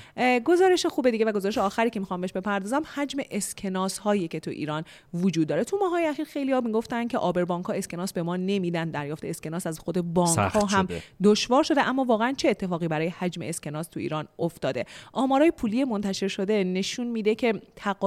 [0.45, 4.51] گزارش خوبه دیگه و گزارش آخری که می‌خوام بهش بپردازم حجم اسکناس هایی که تو
[4.51, 5.65] ایران وجود داره.
[5.65, 8.91] تو ماهای اخیر خیلی ها می‌گفتن که آبر بانک ها اسکناس به ما نمیدن.
[8.91, 10.89] دریافت اسکناس از خود بانک ها هم
[11.25, 11.89] دشوار شده.
[11.89, 17.07] اما واقعا چه اتفاقی برای حجم اسکناس تو ایران افتاده؟ آمارای پولی منتشر شده نشون
[17.07, 17.63] میده که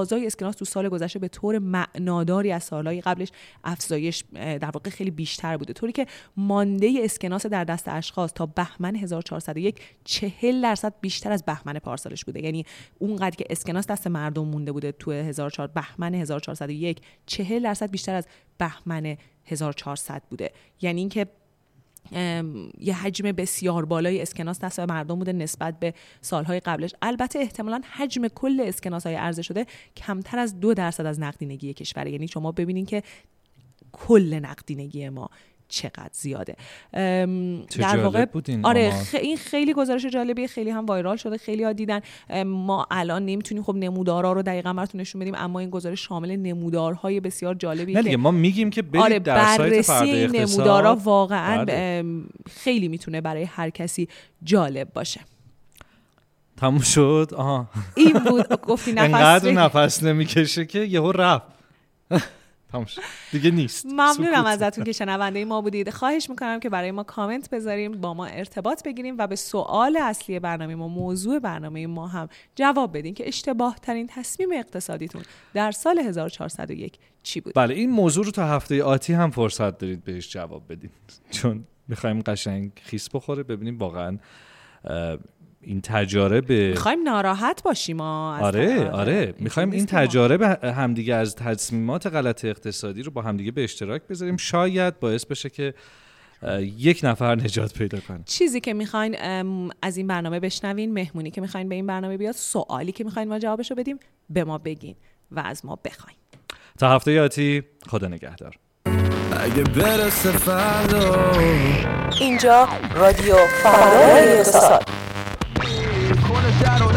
[0.05, 3.31] تقاضای اسکناس تو سال گذشته به طور معناداری از سالهای قبلش
[3.63, 5.73] افزایش در واقع خیلی بیشتر بوده.
[5.73, 6.05] طوری که
[6.37, 12.43] مانده اسکناس در دست اشخاص تا بهمن 1401 40 درصد بیشتر از بهمن پارسالش بوده.
[12.43, 12.65] یعنی
[12.99, 18.27] اونقدر که اسکناس دست مردم مونده بوده تو 1400 بهمن 1401 40 درصد بیشتر از
[18.57, 20.51] بهمن 1400 بوده.
[20.81, 21.27] یعنی اینکه
[22.79, 26.93] یه حجم بسیار بالای اسکناس دست مردم بوده نسبت به سالهای قبلش.
[27.01, 29.65] البته احتمالا حجم کل اسکناس های عرضه شده
[29.97, 32.11] کمتر از دو درصد از نقدینگی کشوره.
[32.11, 33.03] یعنی شما ببینین که
[33.91, 35.29] کل نقدینگی ما
[35.67, 36.55] چقدر زیاده.
[37.79, 38.25] در واقع
[38.63, 42.01] آره این خیلی گزارش جالبیه خیلی هم وایرال شده خیلی ها دیدن.
[42.45, 47.19] ما الان نمی‌تونیم خب نمودارها رو دقیقا براتون نشون بدیم اما این گزارش شامل نمودارهای
[47.19, 52.03] بسیار جالبی نه دیگه ما میگیم که برید آره در سایت فرد نمودارها واقعا بله.
[52.49, 54.07] خیلی می‌تونه برای هر کسی
[54.43, 55.21] جالب باشه.
[56.57, 57.67] تموم شد؟ آها.
[57.95, 61.47] این بود گفتی نفس انقدر نفس نمی‌کشه که یهو رفت.
[63.31, 63.85] دیگه نیست.
[63.85, 65.89] ممنونم ازتون که شنونده ما بودید.
[65.89, 70.39] خواهش می‌کنم که برای ما کامنت بذاریم با ما ارتباط بگیریم و به سوال اصلی
[70.39, 75.21] برنامه ما موضوع برنامه ما هم جواب بدین که اشتباه ترین تصمیم اقتصادیتون
[75.53, 80.03] در سال 1401 چی بود؟ بله این موضوع رو تا هفته آتی هم فرصت دارید
[80.03, 80.89] بهش جواب بدین.
[81.31, 84.17] چون می‌خوایم قشنگ خیس بخوره ببینیم واقعا
[85.65, 89.33] این تجارب می‌خوایم ناراحت باشیم آره آره.
[89.39, 94.37] می‌خوایم این تجارب همدیگه از تصمیمات غلط اقتصادی رو با همدیگه به اشتراک بذاریم.
[94.37, 95.73] شاید باعث بشه که
[96.77, 98.19] یک نفر نجات پیدا کنه.
[98.25, 99.15] چیزی که می‌خواین
[99.81, 103.39] از این برنامه بشنوین مهمونی که می‌خواین به این برنامه بیاد سوالی که می‌خواین ما
[103.39, 103.99] جوابشو بدیم
[104.29, 104.95] به ما بگین
[105.31, 106.17] و از ما بخواین.
[106.79, 108.55] تا هفته یاتی خدا نگهدار.
[109.39, 111.31] اگه برسه فردا.
[112.19, 114.79] اینجا رادیو فردا
[116.61, 116.95] اقتصاد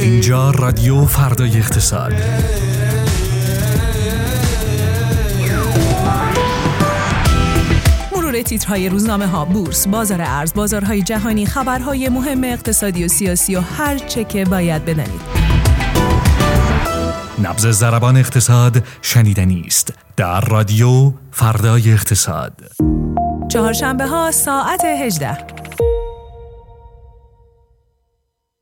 [0.00, 2.12] اینجا رادیو فردای اقتصاد.
[8.16, 13.60] مرور تیترهای روزنامه ها بورس بازار ارز بازارهای جهانی خبرهای مهم اقتصادی و سیاسی و
[13.60, 15.39] هر چه که باید بدانید
[17.42, 22.52] نبز زربان اقتصاد شنیدنی است در رادیو فردای اقتصاد.
[23.48, 25.38] چهارشنبه ها ساعت 18